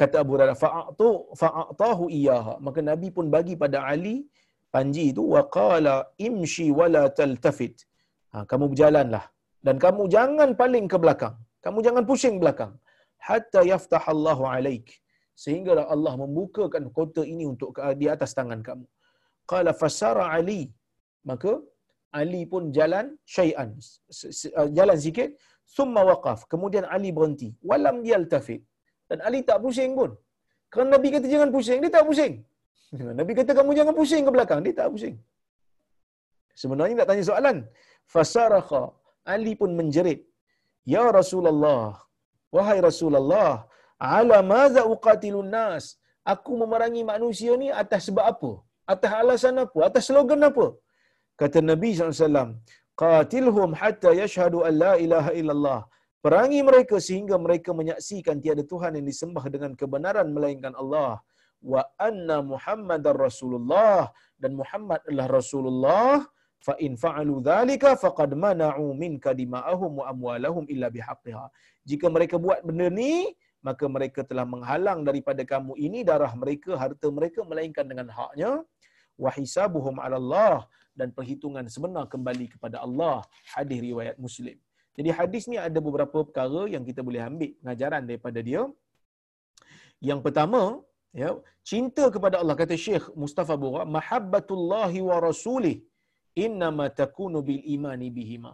[0.02, 1.10] kata Abu Hurairah fa'atu
[1.42, 2.54] fa'atahu iyyaha.
[2.66, 4.16] Maka Nabi pun bagi pada Ali
[4.74, 5.96] panji itu wa qala
[6.28, 7.76] imshi wala taltafit.
[8.34, 9.26] Ha, kamu berjalanlah
[9.66, 11.36] dan kamu jangan paling ke belakang.
[11.64, 12.74] Kamu jangan pusing belakang.
[13.28, 15.03] Hatta yaftahallahu alaik
[15.42, 18.86] sehingga Allah membukakan kota ini untuk di atas tangan kamu.
[19.52, 20.62] Qala fasara Ali.
[21.30, 21.54] Maka
[22.22, 23.06] Ali pun jalan
[23.36, 23.70] syai'an.
[24.60, 25.30] Uh, jalan sikit.
[25.76, 26.40] Summa waqaf.
[26.52, 27.50] Kemudian Ali berhenti.
[27.70, 28.62] Walam yaltafit.
[29.10, 30.12] Dan Ali tak pusing pun.
[30.72, 32.34] Kerana Nabi kata jangan pusing, dia tak pusing.
[33.20, 35.16] Nabi kata kamu jangan pusing ke belakang, dia tak pusing.
[36.62, 37.58] Sebenarnya nak tanya soalan.
[38.14, 38.84] Fasarakha.
[39.34, 40.22] Ali pun menjerit.
[40.94, 41.98] Ya Rasulullah.
[42.56, 43.66] Wahai Rasulullah
[44.04, 45.86] ala maza uqatilun nas?
[46.34, 48.52] Aku memerangi manusia ni atas sebab apa?
[48.94, 49.80] Atas alasan apa?
[49.88, 50.68] Atas slogan apa?
[51.42, 52.60] Kata nabi SAW
[53.02, 55.80] qatilhum hatta yashhadu an la ilaha illallah.
[56.24, 61.20] Perangi mereka sehingga mereka menyaksikan tiada tuhan yang disembah dengan kebenaran melainkan Allah.
[61.60, 64.08] Wa anna muhammadar rasulullah.
[64.40, 66.24] Dan muhammad adalah rasulullah.
[66.64, 71.46] Fa in fa'alu dhalika faqad mana'u minka dima'ahum wa amwalahum illa bihaqqiha
[71.84, 73.36] jika mereka buat benda ni
[73.68, 78.52] maka mereka telah menghalang daripada kamu ini darah mereka harta mereka melainkan dengan haknya.
[79.24, 80.58] Wa hisabuhum 'ala Allah
[81.00, 83.16] dan perhitungan sebenar kembali kepada Allah.
[83.56, 84.58] Hadis riwayat Muslim.
[84.98, 88.62] Jadi hadis ni ada beberapa perkara yang kita boleh ambil pengajaran daripada dia.
[90.10, 90.62] Yang pertama
[91.22, 91.30] ya
[91.72, 92.56] cinta kepada Allah.
[92.62, 95.78] Kata Syekh Mustafa Bura mahabbatullahi wa rasulih
[96.46, 98.54] innama takunu bil imani bihima.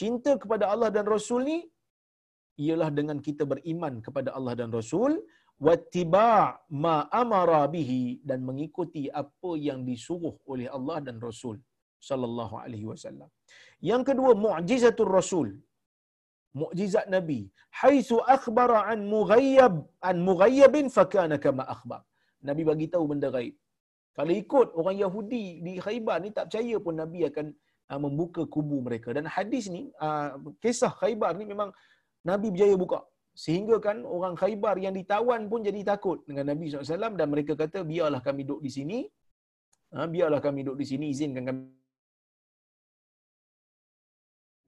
[0.00, 1.58] Cinta kepada Allah dan Rasul ni
[2.66, 5.12] ialah dengan kita beriman kepada Allah dan Rasul
[5.66, 6.42] wattiba'
[6.84, 11.56] ma amara bihi dan mengikuti apa yang disuruh oleh Allah dan Rasul
[12.08, 13.30] sallallahu alaihi wasallam.
[13.90, 15.48] Yang kedua mukjizatul Rasul.
[16.60, 17.40] Mukjizat Nabi.
[17.80, 19.74] Haitsu akhbara an mughayyab
[20.10, 22.02] an mughayyabin fakana kama akhbar.
[22.48, 23.54] Nabi bagi tahu benda gaib.
[24.18, 27.46] Kalau ikut orang Yahudi di Khaybar ni tak percaya pun Nabi akan
[27.90, 29.14] uh, membuka kubu mereka.
[29.16, 31.70] Dan hadis ni, uh, kisah Khaybar ni memang
[32.30, 33.00] Nabi berjaya buka.
[33.44, 37.86] Sehingga kan orang Khaybar yang ditawan pun jadi takut dengan Nabi SAW dan mereka kata
[37.90, 38.98] biarlah kami duduk di sini.
[39.94, 41.60] Ha, biarlah kami duduk di sini, izinkan kami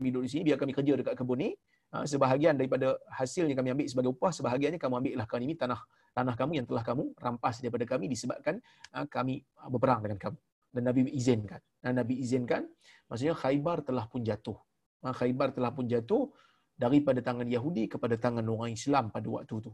[0.08, 1.50] duduk di sini, biar kami kerja dekat kebun ni.
[1.90, 5.80] Ha, sebahagian daripada hasil yang kami ambil sebagai upah, sebahagiannya kamu ambillah kan ini tanah
[6.14, 8.62] tanah kamu yang telah kamu rampas daripada kami disebabkan
[8.94, 10.38] ha, kami berperang dengan kamu.
[10.70, 11.58] Dan Nabi izinkan.
[11.82, 12.62] Dan Nabi izinkan,
[13.10, 14.54] maksudnya Khaybar telah pun jatuh.
[15.02, 16.30] Ha, Khaybar telah pun jatuh
[16.82, 19.72] daripada tangan Yahudi kepada tangan orang Islam pada waktu itu.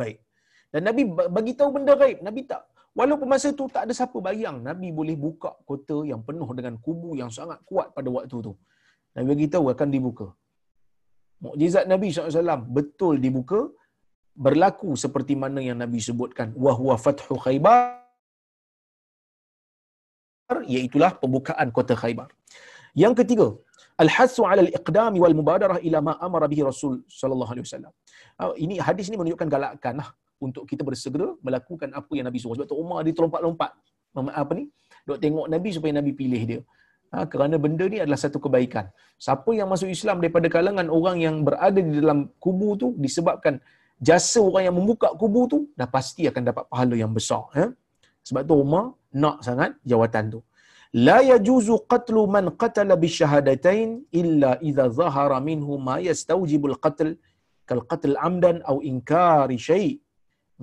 [0.00, 0.18] Baik.
[0.72, 1.02] Dan Nabi
[1.36, 2.18] bagi tahu benda gaib.
[2.28, 2.62] Nabi tak
[2.98, 7.10] walaupun masa tu tak ada siapa bayang Nabi boleh buka kota yang penuh dengan kubu
[7.20, 8.52] yang sangat kuat pada waktu tu.
[9.16, 10.28] Nabi bagi tahu akan dibuka.
[11.44, 13.60] Mukjizat Nabi SAW betul dibuka
[14.46, 17.78] berlaku seperti mana yang Nabi sebutkan wa huwa fathu Khaybar
[20.74, 22.28] iaitulah pembukaan kota Khaybar.
[23.02, 23.48] Yang ketiga,
[24.02, 27.92] al-hasu 'ala al-iqdam wal mubadarah ila ma amara bihi Rasul sallallahu alaihi wasallam.
[28.40, 30.08] Ah, ini hadis ini menunjukkan galakan lah
[30.46, 32.54] untuk kita bersegera melakukan apa yang Nabi suruh.
[32.58, 33.70] Sebab tu Umar dia terlompat-lompat
[34.42, 34.64] apa ni?
[35.06, 36.60] Dok tengok Nabi supaya Nabi pilih dia.
[37.08, 38.84] Ha, kerana benda ni adalah satu kebaikan.
[39.16, 43.56] Siapa yang masuk Islam daripada kalangan orang yang berada di dalam kubu tu disebabkan
[43.96, 47.48] jasa orang yang membuka kubu tu dah pasti akan dapat pahala yang besar.
[47.56, 47.72] Ya?
[48.28, 50.40] Sebab tu Umar nak sangat jawatan tu.
[51.92, 53.88] Qatlu man qatala bisyahadatain
[54.20, 57.10] illa idza zahara minhu ma yastawjibul qatl
[57.68, 60.00] kal qatl amdan aw inkari syai'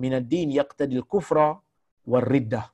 [0.02, 1.48] min ad-din yaqtadi al-kufra
[2.10, 2.66] war riddah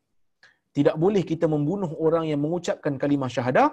[0.77, 3.69] tidak boleh kita membunuh orang yang mengucapkan kalimah syahadah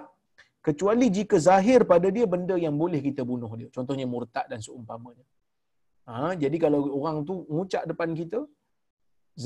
[0.66, 3.68] kecuali jika zahir pada dia benda yang boleh kita bunuh dia.
[3.76, 5.24] Contohnya murtad dan seumpamanya.
[6.04, 8.44] Ha, jadi kalau orang tu mengucap depan kita,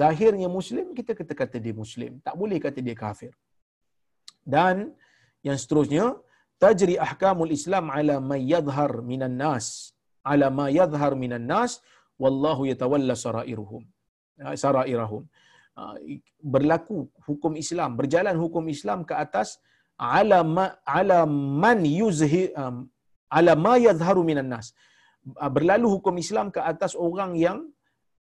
[0.01, 2.19] zahirnya Muslim, kita kata kata dia Muslim.
[2.27, 3.33] Tak boleh kata dia kafir.
[4.45, 4.93] Dan
[5.47, 6.05] yang seterusnya,
[6.63, 9.67] tajri ahkamul Islam ala ma yadhhar minan nas.
[10.33, 11.73] Ala ma yadhhar minan nas,
[12.23, 13.83] wallahu yatawalla sarairuhum.
[14.45, 15.23] Ha, sarairahum.
[15.75, 15.95] Ah,
[16.55, 19.59] berlaku hukum Islam, berjalan hukum Islam ke atas
[19.99, 20.67] ala ma,
[20.99, 22.77] ala man yuzhi um,
[23.37, 24.71] ala ma yadhharu minan nas.
[25.43, 27.59] Ah, berlalu hukum Islam ke atas orang yang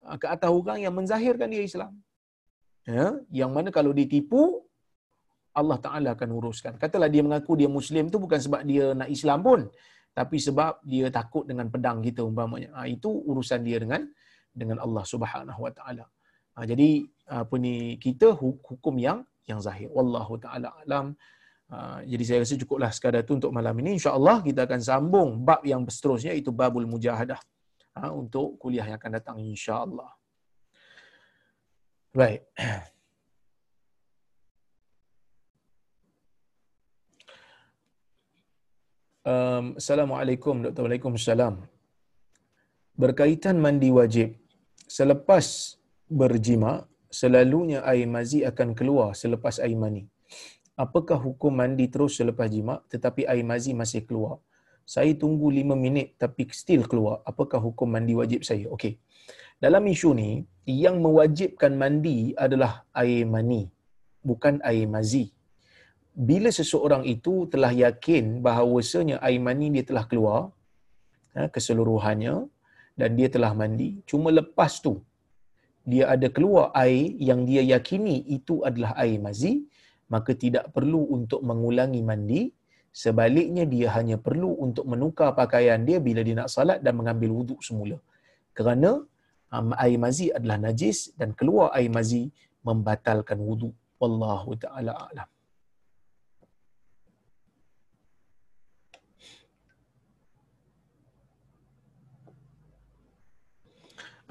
[0.07, 1.91] ah, ke atas orang yang menzahirkan dia Islam.
[2.87, 3.07] Ya,
[3.39, 4.41] yang mana kalau ditipu
[5.51, 6.73] Allah Taala akan uruskan.
[6.79, 9.59] Katalah dia mengaku dia muslim tu bukan sebab dia nak Islam pun,
[10.15, 12.71] tapi sebab dia takut dengan pedang kita umpamanya.
[12.75, 14.07] Ha, itu urusan dia dengan
[14.51, 16.05] dengan Allah Subhanahu Wa Taala.
[16.55, 19.89] Ha, jadi apa ni kita hukum yang yang zahir.
[19.91, 21.15] Wallahu taala alam.
[21.71, 23.95] Ha, jadi saya rasa cukuplah sekadar itu untuk malam ini.
[23.95, 27.39] Insya-Allah kita akan sambung bab yang seterusnya itu babul mujahadah.
[27.95, 30.11] Ha, untuk kuliah yang akan datang insya-Allah.
[32.11, 32.43] Baik.
[39.21, 40.81] Um, Assalamualaikum Dr.
[40.81, 41.61] Waalaikumsalam.
[42.97, 44.33] Berkaitan mandi wajib.
[44.89, 45.77] Selepas
[46.09, 50.09] berjima, selalunya air mazi akan keluar selepas air mani.
[50.73, 54.41] Apakah hukum mandi terus selepas jima tetapi air mazi masih keluar?
[54.89, 57.21] Saya tunggu lima minit tapi still keluar.
[57.21, 58.65] Apakah hukum mandi wajib saya?
[58.73, 58.97] Okey.
[59.61, 63.69] Dalam isu ni, yang mewajibkan mandi adalah air mani,
[64.25, 65.29] bukan air mazi.
[66.11, 70.51] Bila seseorang itu telah yakin bahawasanya air mani dia telah keluar
[71.35, 72.35] ha, keseluruhannya
[72.99, 74.99] dan dia telah mandi, cuma lepas tu
[75.81, 79.65] dia ada keluar air yang dia yakini itu adalah air mazi,
[80.13, 82.41] maka tidak perlu untuk mengulangi mandi.
[82.91, 87.63] Sebaliknya dia hanya perlu untuk menukar pakaian dia bila dia nak salat dan mengambil wuduk
[87.63, 87.97] semula.
[88.51, 88.99] Kerana
[89.55, 92.27] um, air mazi adalah najis dan keluar air mazi
[92.67, 93.71] membatalkan wuduk.
[93.95, 95.29] Wallahu ta'ala a'lam.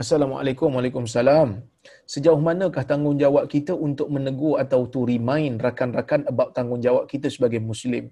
[0.00, 1.60] Assalamualaikum Waalaikumsalam.
[2.08, 8.08] Sejauh manakah tanggungjawab kita untuk menegur atau to remind rakan-rakan about tanggungjawab kita sebagai Muslim?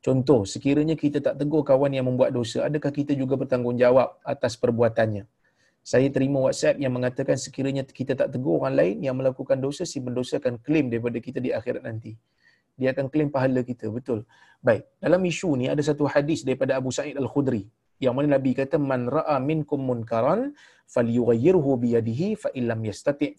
[0.00, 5.28] Contoh, sekiranya kita tak tegur kawan yang membuat dosa, adakah kita juga bertanggungjawab atas perbuatannya?
[5.84, 10.00] Saya terima WhatsApp yang mengatakan sekiranya kita tak tegur orang lain yang melakukan dosa, si
[10.00, 12.16] pendosa akan claim daripada kita di akhirat nanti.
[12.80, 14.24] Dia akan claim pahala kita, betul.
[14.64, 17.68] Baik, dalam isu ni ada satu hadis daripada Abu Sa'id Al-Khudri
[18.00, 20.56] yang mana Nabi kata man ra'a minkum munkaran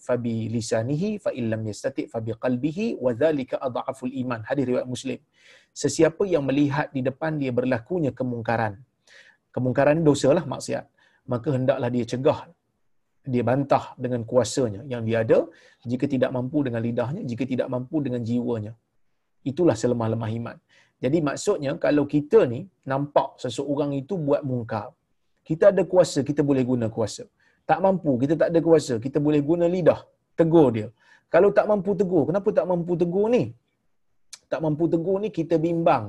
[0.06, 4.88] fa bi lisanihi fa illam yastati' fa bi qalbihi wa dhalika adhaful iman hadis riwayat
[4.94, 5.20] Muslim.
[5.82, 8.74] Sesiapa yang melihat di depan dia berlakunya kemungkaran.
[9.54, 10.84] Kemungkaran ini dosalah maksiat.
[11.32, 12.40] Maka hendaklah dia cegah.
[13.32, 14.80] Dia bantah dengan kuasanya.
[14.92, 15.38] Yang dia ada
[15.92, 18.72] jika tidak mampu dengan lidahnya jika tidak mampu dengan jiwanya.
[19.50, 20.56] Itulah selemah-lemah iman.
[21.04, 22.60] Jadi maksudnya kalau kita ni
[22.92, 24.88] nampak seseorang itu buat mungkar,
[25.48, 27.24] kita ada kuasa, kita boleh guna kuasa.
[27.70, 30.00] Tak mampu, kita tak ada kuasa, kita boleh guna lidah,
[30.38, 30.88] tegur dia.
[31.34, 33.42] Kalau tak mampu tegur, kenapa tak mampu tegur ni?
[34.52, 36.04] Tak mampu tegur ni kita bimbang.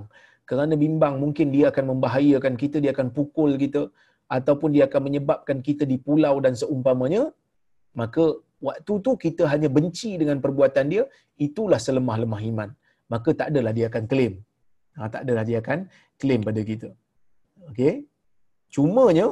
[0.49, 3.81] Kerana bimbang mungkin dia akan membahayakan kita, dia akan pukul kita
[4.37, 7.23] ataupun dia akan menyebabkan kita di pulau dan seumpamanya.
[8.01, 8.23] Maka
[8.67, 11.03] waktu tu kita hanya benci dengan perbuatan dia,
[11.45, 12.69] itulah selemah-lemah iman.
[13.13, 14.35] Maka tak adalah dia akan claim
[14.97, 15.79] Ha, tak adalah dia akan
[16.21, 16.89] claim pada kita.
[17.69, 18.05] Okey.
[18.73, 19.27] Cumanya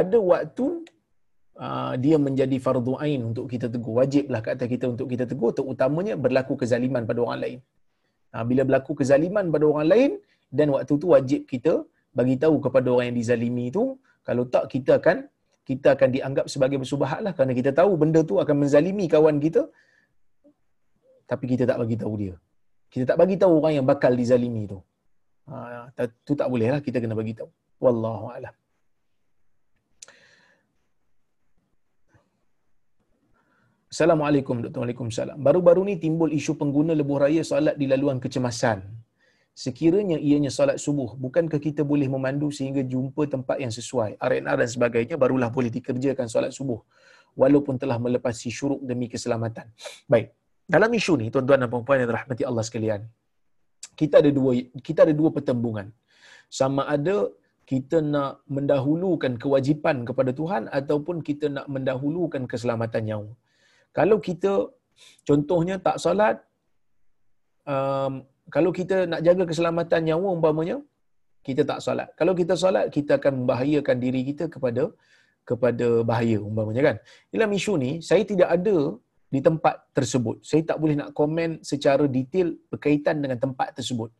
[0.00, 0.84] ada waktu
[1.58, 3.94] uh, dia menjadi fardu ain untuk kita tegur.
[4.00, 7.58] Wajiblah kata kita untuk kita tegur terutamanya berlaku kezaliman pada orang lain.
[8.30, 10.10] Ha, bila berlaku kezaliman pada orang lain
[10.54, 11.82] dan waktu tu wajib kita
[12.14, 15.26] bagi tahu kepada orang yang dizalimi itu kalau tak kita akan
[15.66, 19.62] kita akan dianggap sebagai bersubahat lah kerana kita tahu benda tu akan menzalimi kawan kita
[21.30, 22.34] tapi kita tak bagi tahu dia.
[22.90, 24.78] Kita tak bagi tahu orang yang bakal dizalimi tu.
[25.50, 25.90] Ha,
[26.26, 27.50] tu tak boleh lah kita kena bagi tahu.
[27.82, 28.54] Wallahu a'lam.
[33.90, 34.80] Assalamualaikum Dr.
[34.82, 35.38] Waalaikumsalam.
[35.46, 38.86] Baru-baru ni timbul isu pengguna lebuh raya solat di laluan kecemasan.
[39.62, 44.10] Sekiranya ianya solat subuh, bukankah kita boleh memandu sehingga jumpa tempat yang sesuai?
[44.28, 46.78] R&R dan sebagainya barulah boleh dikerjakan solat subuh.
[47.34, 49.66] Walaupun telah melepasi syuruk demi keselamatan.
[50.06, 50.38] Baik.
[50.70, 53.00] Dalam isu ni, tuan-tuan dan puan-puan yang dirahmati Allah sekalian,
[53.98, 54.54] kita ada dua
[54.86, 55.90] kita ada dua pertembungan.
[56.46, 57.26] Sama ada
[57.66, 63.30] kita nak mendahulukan kewajipan kepada Tuhan ataupun kita nak mendahulukan keselamatan nyawa.
[63.98, 64.52] Kalau kita
[65.28, 66.36] contohnya tak solat
[67.66, 68.22] um,
[68.54, 70.76] kalau kita nak jaga keselamatan nyawa umpamanya
[71.46, 72.08] kita tak solat.
[72.20, 74.92] Kalau kita solat kita akan membahayakan diri kita kepada
[75.48, 76.96] kepada bahaya umpamanya kan.
[77.32, 78.76] Dalam isu ni saya tidak ada
[79.30, 80.36] di tempat tersebut.
[80.42, 84.10] Saya tak boleh nak komen secara detail berkaitan dengan tempat tersebut.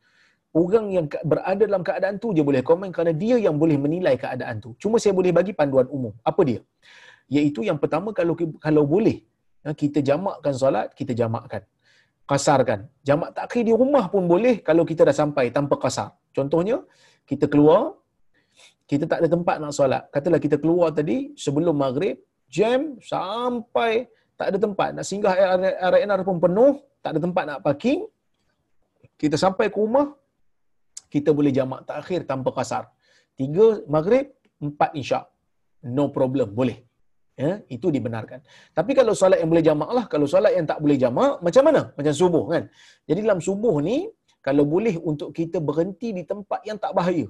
[0.51, 4.59] Orang yang berada dalam keadaan tu je boleh komen kerana dia yang boleh menilai keadaan
[4.65, 4.75] tu.
[4.83, 6.15] Cuma saya boleh bagi panduan umum.
[6.27, 6.61] Apa dia?
[7.31, 9.23] Iaitu yang pertama kalau kalau boleh
[9.77, 11.63] kita jamakkan solat, kita jamakkan.
[12.25, 12.89] Kasarkan.
[13.05, 16.15] Jamak takhir di rumah pun boleh kalau kita dah sampai tanpa kasar.
[16.33, 16.81] Contohnya,
[17.29, 17.99] kita keluar,
[18.91, 20.03] kita tak ada tempat nak solat.
[20.15, 22.17] Katalah kita keluar tadi sebelum maghrib,
[22.51, 25.35] jam sampai tak ada tempat nak singgah
[25.93, 28.09] RNR pun penuh, tak ada tempat nak parking.
[29.21, 30.17] Kita sampai ke rumah,
[31.13, 32.89] kita boleh jamak takhir tanpa kasar.
[33.37, 34.33] Tiga maghrib,
[34.65, 35.29] empat isyak.
[35.85, 36.90] No problem, boleh.
[37.41, 38.45] Ya, itu dibenarkan.
[38.77, 41.83] Tapi kalau solat yang boleh jamak lah, kalau solat yang tak boleh jamak, macam mana?
[41.97, 42.63] Macam subuh kan?
[43.09, 43.97] Jadi dalam subuh ni,
[44.47, 47.25] kalau boleh untuk kita berhenti di tempat yang tak bahaya,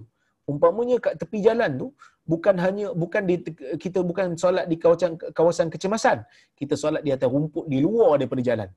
[0.51, 1.87] umpamanya kat tepi jalan tu
[2.33, 3.35] bukan hanya bukan di
[3.85, 6.19] kita bukan solat di kawasan kawasan kecemasan
[6.59, 8.69] kita solat di atas rumput di luar daripada jalan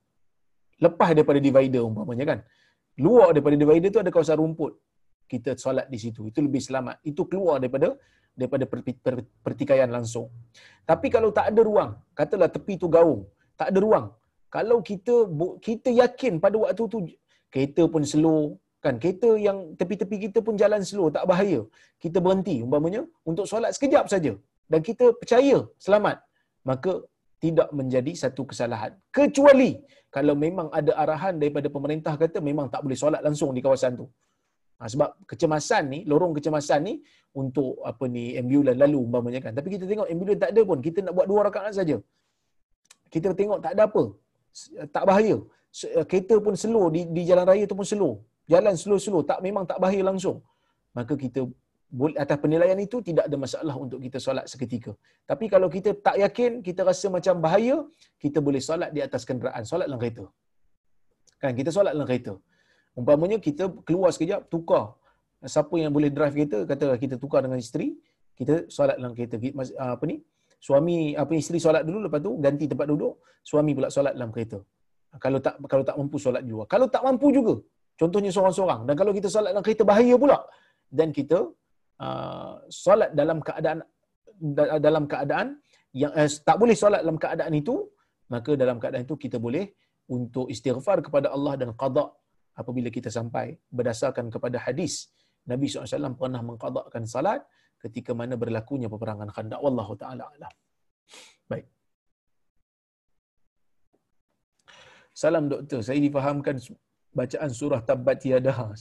[0.86, 2.40] lepas daripada divider umpamanya kan
[3.06, 4.74] luar daripada divider tu ada kawasan rumput
[5.32, 7.00] kita solat di situ itu lebih selamat.
[7.12, 7.96] Itu keluar daripada
[8.34, 8.66] daripada
[9.46, 10.28] pertikaian langsung.
[10.90, 13.24] Tapi kalau tak ada ruang katalah tepi tu gaung
[13.60, 14.06] tak ada ruang.
[14.56, 15.16] Kalau kita
[15.68, 17.00] kita yakin pada waktu tu
[17.54, 18.42] kereta pun slow
[18.86, 18.96] kan?
[19.02, 21.62] Kereta yang tepi-tepi kita pun jalan slow tak bahaya.
[22.04, 24.34] Kita berhenti umpamanya untuk solat sekejap saja.
[24.72, 26.18] Dan kita percaya selamat.
[26.70, 26.94] Maka
[27.44, 28.92] tidak menjadi satu kesalahan.
[29.18, 29.72] Kecuali
[30.16, 34.08] kalau memang ada arahan daripada pemerintah kata memang tak boleh solat langsung di kawasan tu
[34.80, 36.94] ha, sebab kecemasan ni lorong kecemasan ni
[37.42, 39.54] untuk apa ni ambulans lalu umpamanya kan.
[39.58, 40.80] Tapi kita tengok ambulans tak ada pun.
[40.88, 41.98] Kita nak buat dua rakaat saja.
[43.14, 44.04] Kita tengok tak ada apa.
[44.96, 45.38] Tak bahaya.
[46.10, 48.14] Kereta pun slow di, di jalan raya tu pun slow.
[48.54, 50.38] Jalan slow-slow tak memang tak bahaya langsung.
[50.98, 51.42] Maka kita
[52.24, 54.92] atas penilaian itu tidak ada masalah untuk kita solat seketika.
[55.30, 57.76] Tapi kalau kita tak yakin kita rasa macam bahaya
[58.24, 59.64] kita boleh solat di atas kenderaan.
[59.72, 60.26] Solat dalam kereta.
[61.42, 62.34] Kan kita solat dalam kereta
[63.00, 64.86] umpamanya kita keluar sekejap tukar.
[65.44, 67.88] Siapa yang boleh drive kereta kata kita tukar dengan isteri
[68.40, 69.36] kita solat dalam kereta.
[69.96, 70.18] Apa ni?
[70.68, 73.14] Suami apa isteri solat dulu lepas tu ganti tempat duduk
[73.44, 74.60] suami pula solat dalam kereta.
[75.24, 77.56] Kalau tak kalau tak mampu solat di luar kalau tak mampu juga
[78.00, 80.40] contohnya seorang-seorang dan kalau kita solat dalam kereta bahaya pula.
[81.00, 81.40] Dan kita
[82.06, 83.84] uh, solat dalam keadaan
[84.88, 85.48] dalam keadaan
[86.02, 87.76] yang uh, tak boleh solat dalam keadaan itu
[88.34, 89.66] maka dalam keadaan itu kita boleh
[90.16, 92.06] untuk istighfar kepada Allah dan qada
[92.54, 95.10] apabila kita sampai berdasarkan kepada hadis
[95.50, 97.44] Nabi SAW pernah mengqadakkan salat
[97.84, 100.54] ketika mana berlakunya peperangan khandak wallahu taala alam.
[101.52, 101.68] Baik.
[105.12, 105.84] Salam doktor.
[105.84, 106.64] Saya difahamkan
[107.12, 108.56] bacaan surah tabat tiada.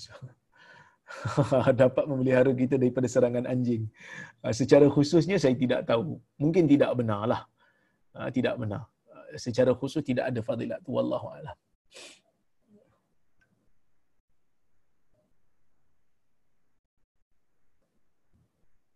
[1.82, 3.90] Dapat memelihara kita daripada serangan anjing.
[4.40, 6.22] Ah, secara khususnya saya tidak tahu.
[6.38, 7.42] Mungkin tidak benarlah.
[8.14, 8.86] Ah, tidak benar.
[9.10, 10.80] Ah, secara khusus tidak ada fadilat.
[10.86, 11.56] Wallahu alam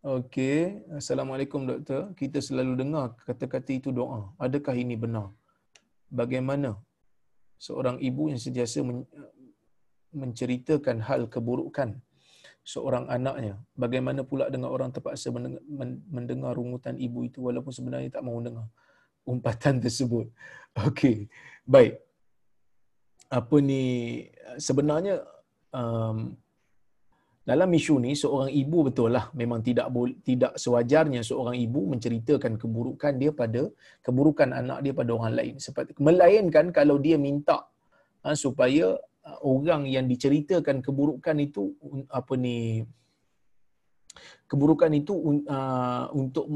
[0.07, 2.15] Okey, Assalamualaikum doktor.
[2.15, 4.31] Kita selalu dengar kata-kata itu doa.
[4.39, 5.35] Adakah ini benar?
[6.07, 6.79] Bagaimana
[7.59, 8.87] seorang ibu yang sentiasa
[10.15, 11.99] menceritakan hal keburukan
[12.63, 13.59] seorang anaknya.
[13.75, 15.35] Bagaimana pula dengan orang terpaksa
[16.07, 18.71] mendengar rungutan ibu itu walaupun sebenarnya tak mahu dengar
[19.27, 20.31] umpatan tersebut.
[20.87, 21.27] Okey.
[21.67, 21.99] Baik.
[23.27, 23.83] Apa ni
[24.63, 25.27] sebenarnya
[25.75, 26.39] um,
[27.47, 29.87] dalam isu ni seorang ibu betul lah memang tidak
[30.29, 33.63] tidak sewajarnya seorang ibu menceritakan keburukan dia pada
[34.07, 35.55] keburukan anak dia pada orang lain.
[36.07, 37.59] Melainkan kalau dia minta
[38.27, 41.71] ha, supaya uh, orang yang diceritakan keburukan itu
[42.11, 42.83] apa ni
[44.51, 45.15] keburukan itu
[45.47, 46.51] uh, untuk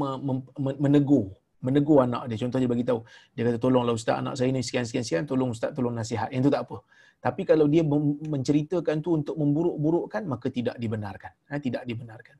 [0.83, 1.31] menegur
[1.63, 2.37] menegur anak dia.
[2.43, 2.99] Contohnya bagi tahu
[3.31, 6.27] dia kata tolonglah ustaz anak saya ni sekian sekian sekian tolong ustaz tolong nasihat.
[6.35, 6.77] Yang tu tak apa
[7.21, 11.29] tapi kalau dia menceritakan tu untuk memburuk-burukkan maka tidak dibenarkan.
[11.53, 12.33] Ha, tidak dibenarkan.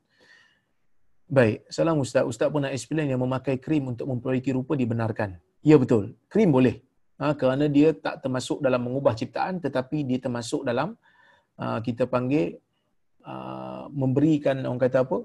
[1.30, 2.26] Baik salam ustaz.
[2.26, 5.38] Ustaz pun nak explain yang memakai krim untuk memperbaiki rupa dibenarkan.
[5.62, 6.18] Ya betul.
[6.26, 6.82] Krim boleh.
[7.22, 10.98] Ha, kerana dia tak termasuk dalam mengubah ciptaan tetapi dia termasuk dalam
[11.62, 12.58] uh, kita panggil
[13.22, 15.22] uh, memberikan orang kata apa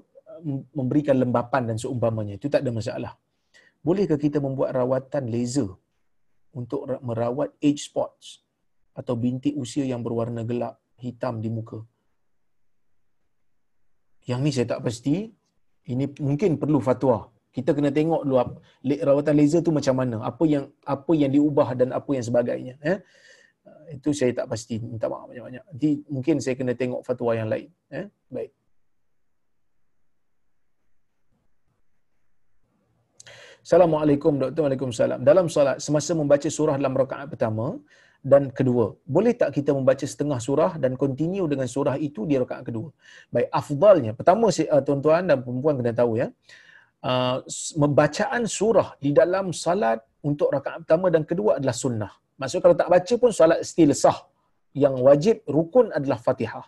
[0.70, 2.38] memberikan lembapan dan seumpamanya.
[2.38, 3.12] Itu tak ada masalah.
[3.82, 5.74] Bolehkah kita membuat rawatan laser
[6.54, 8.46] untuk merawat age spots
[8.98, 11.78] atau bintik usia yang berwarna gelap hitam di muka.
[14.26, 15.16] Yang ni saya tak pasti.
[15.88, 17.30] Ini mungkin perlu fatwa.
[17.48, 18.36] Kita kena tengok dulu
[19.08, 20.16] rawatan laser tu macam mana.
[20.30, 22.98] Apa yang apa yang diubah dan apa yang sebagainya eh?
[23.96, 24.76] Itu saya tak pasti.
[24.82, 25.64] Minta maaf banyak-banyak.
[25.64, 28.06] Nanti mungkin saya kena tengok fatwa yang lain eh?
[28.28, 28.52] Baik.
[33.64, 34.68] Assalamualaikum doktor.
[34.68, 35.20] Waalaikumsalam.
[35.24, 37.80] Dalam solat semasa membaca surah dalam rakaat pertama
[38.18, 42.66] dan kedua, boleh tak kita membaca setengah surah dan continue dengan surah itu di rakaat
[42.66, 42.90] kedua?
[43.30, 44.12] Baik, afdalnya.
[44.18, 46.28] Pertama uh, tuan-tuan dan perempuan kena tahu ya.
[46.98, 47.46] Uh,
[47.78, 52.10] membacaan surah di dalam salat untuk rakaat pertama dan kedua adalah sunnah.
[52.42, 54.18] Maksudnya kalau tak baca pun salat still sah.
[54.74, 56.66] Yang wajib rukun adalah Fatihah.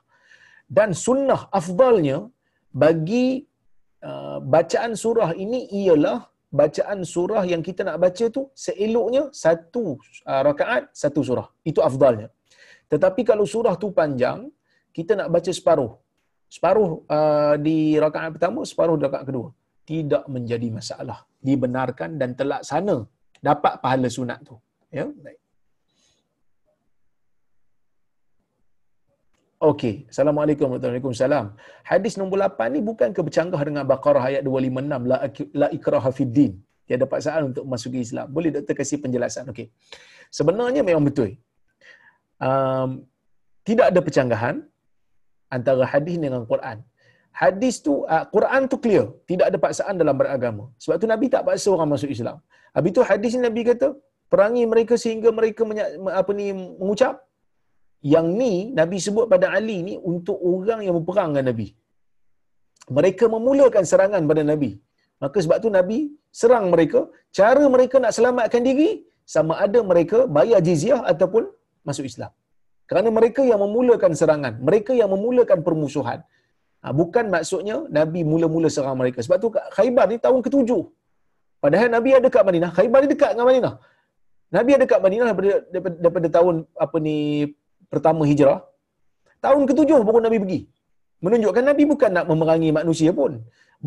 [0.71, 2.31] Dan sunnah afdalnya
[2.71, 3.43] bagi
[4.07, 9.97] uh, bacaan surah ini ialah bacaan surah yang kita nak baca tu seeloknya satu
[10.27, 11.49] uh, rakaat satu surah.
[11.71, 12.29] Itu afdalnya.
[12.93, 14.51] Tetapi kalau surah tu panjang,
[14.91, 15.93] kita nak baca separuh.
[16.51, 19.49] Separuh uh, di rakaat pertama, separuh di rakaat kedua.
[19.87, 21.19] Tidak menjadi masalah.
[21.39, 23.07] Dibenarkan dan terlaksana
[23.39, 24.59] dapat pahala sunat tu.
[24.91, 25.40] Ya, baik.
[29.61, 30.09] Okey.
[30.09, 31.53] Assalamualaikum warahmatullahi wabarakatuh.
[31.85, 35.17] Hadis nombor 8 ni bukan ke bercanggah dengan Baqarah ayat 256 la,
[35.61, 36.53] la ikraha fid din.
[36.89, 38.33] Tiada paksaan untuk masuk Islam.
[38.33, 39.45] Boleh doktor kasih penjelasan?
[39.53, 39.69] Okey.
[40.33, 41.37] Sebenarnya memang betul.
[42.41, 43.05] Um,
[43.69, 44.65] tidak ada percanggahan
[45.53, 46.81] antara hadis dengan Quran.
[47.29, 50.73] Hadis tu uh, Quran tu clear, tidak ada paksaan dalam beragama.
[50.81, 52.41] Sebab tu Nabi tak paksa orang masuk Islam.
[52.73, 53.93] Habis tu hadis ni Nabi kata,
[54.33, 56.49] perangi mereka sehingga mereka menyak, apa ni
[56.81, 57.21] mengucap
[58.01, 61.69] yang ni Nabi sebut pada Ali ni untuk orang yang berperang dengan Nabi.
[62.97, 64.71] Mereka memulakan serangan pada Nabi.
[65.23, 65.99] Maka sebab tu Nabi
[66.41, 67.01] serang mereka.
[67.39, 71.45] Cara mereka nak selamatkan diri sama ada mereka bayar jizyah ataupun
[71.89, 72.33] masuk Islam.
[72.91, 74.55] Kerana mereka yang memulakan serangan.
[74.69, 76.21] Mereka yang memulakan permusuhan.
[76.83, 79.21] Ha, bukan maksudnya Nabi mula-mula serang mereka.
[79.23, 80.83] Sebab tu Khaybar ni tahun ketujuh.
[81.63, 82.71] Padahal Nabi ada dekat Madinah.
[82.73, 83.75] Khaybar ni dekat dengan Madinah.
[84.57, 87.19] Nabi ada dekat Madinah daripada, daripada, daripada tahun apa ni
[87.93, 88.59] pertama hijrah,
[89.45, 90.61] tahun ketujuh baru Nabi pergi.
[91.25, 93.33] Menunjukkan Nabi bukan nak memerangi manusia pun.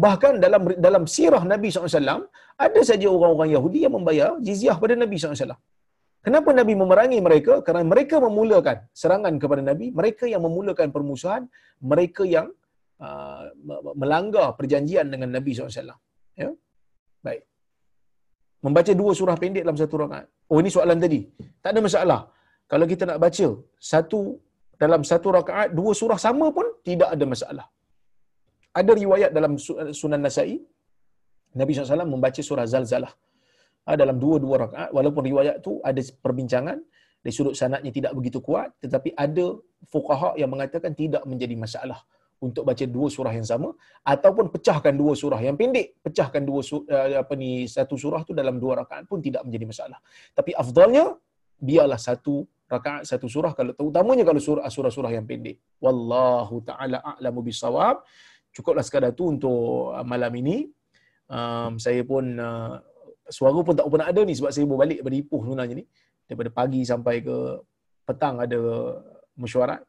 [0.04, 2.22] Bahkan dalam dalam sirah Nabi SAW,
[2.66, 5.58] ada saja orang-orang Yahudi yang membayar jizyah pada Nabi SAW.
[6.26, 7.54] Kenapa Nabi memerangi mereka?
[7.66, 11.42] Kerana mereka memulakan serangan kepada Nabi, mereka yang memulakan permusuhan,
[11.92, 12.48] mereka yang
[13.04, 13.52] uh,
[14.02, 16.00] melanggar perjanjian dengan Nabi SAW.
[16.44, 16.50] Ya?
[17.28, 17.44] Baik.
[18.64, 20.28] membaca dua surah pendek dalam satu rakaat.
[20.48, 21.20] Oh ini soalan tadi.
[21.60, 22.20] Tak ada masalah.
[22.74, 23.48] Kalau kita nak baca
[23.92, 24.20] satu
[24.84, 27.66] dalam satu rakaat dua surah sama pun tidak ada masalah.
[28.80, 29.54] Ada riwayat dalam
[30.00, 30.58] Sunan Nasai
[31.60, 33.14] Nabi SAW membaca surah Zalzalah.
[33.90, 36.78] Ah, dalam dua-dua rakaat walaupun riwayat tu ada perbincangan
[37.24, 39.46] dari sudut sanadnya tidak begitu kuat tetapi ada
[39.92, 42.00] fuqaha yang mengatakan tidak menjadi masalah
[42.46, 43.70] untuk baca dua surah yang sama
[44.14, 45.88] ataupun pecahkan dua surah yang pendek.
[46.04, 50.00] Pecahkan dua uh, apa ni satu surah tu dalam dua rakaat pun tidak menjadi masalah.
[50.36, 51.06] Tapi afdalnya
[51.70, 55.60] biarlah satu rakaat satu surah kalau terutamanya kalau surah surah-surah yang pendek.
[55.84, 58.02] Wallahu taala a'lamu bisawab
[58.54, 60.70] cukuplah sekadar tu untuk uh, malam ini.
[61.28, 62.78] Um, saya pun uh,
[63.26, 65.86] suara pun tak pernah ada ni sebab saya berbalik daripada Ipoh sebenarnya ni.
[66.30, 67.38] Daripada pagi sampai ke
[68.06, 68.60] petang ada
[69.36, 69.82] mesyuarat.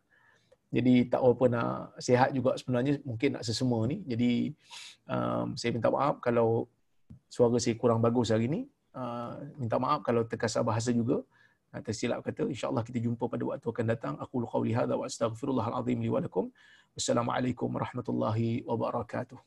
[0.74, 4.02] Jadi tak apa nak sihat juga sebenarnya mungkin nak sesemua ni.
[4.02, 4.50] Jadi
[5.06, 6.66] um, saya minta maaf kalau
[7.30, 8.66] suara saya kurang bagus hari ni.
[8.94, 11.22] Uh, minta maaf kalau terkasar bahasa juga
[11.82, 15.98] tersilap kata insyaallah kita jumpa pada waktu akan datang aku qauli hadza wa astaghfirullahal azim
[15.98, 16.52] li wa lakum
[16.94, 19.38] wassalamualaikum warahmatullahi wabarakatuh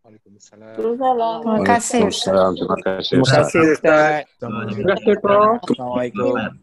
[0.00, 0.80] Waalaikumsalam.
[0.80, 2.08] Terima kasih.
[2.08, 3.20] Terima kasih.
[3.20, 4.24] Terima kasih Ustaz.
[4.32, 4.80] Assalamualaikum.
[4.80, 5.60] Terima kasih Prof.
[5.60, 6.60] Assalamualaikum.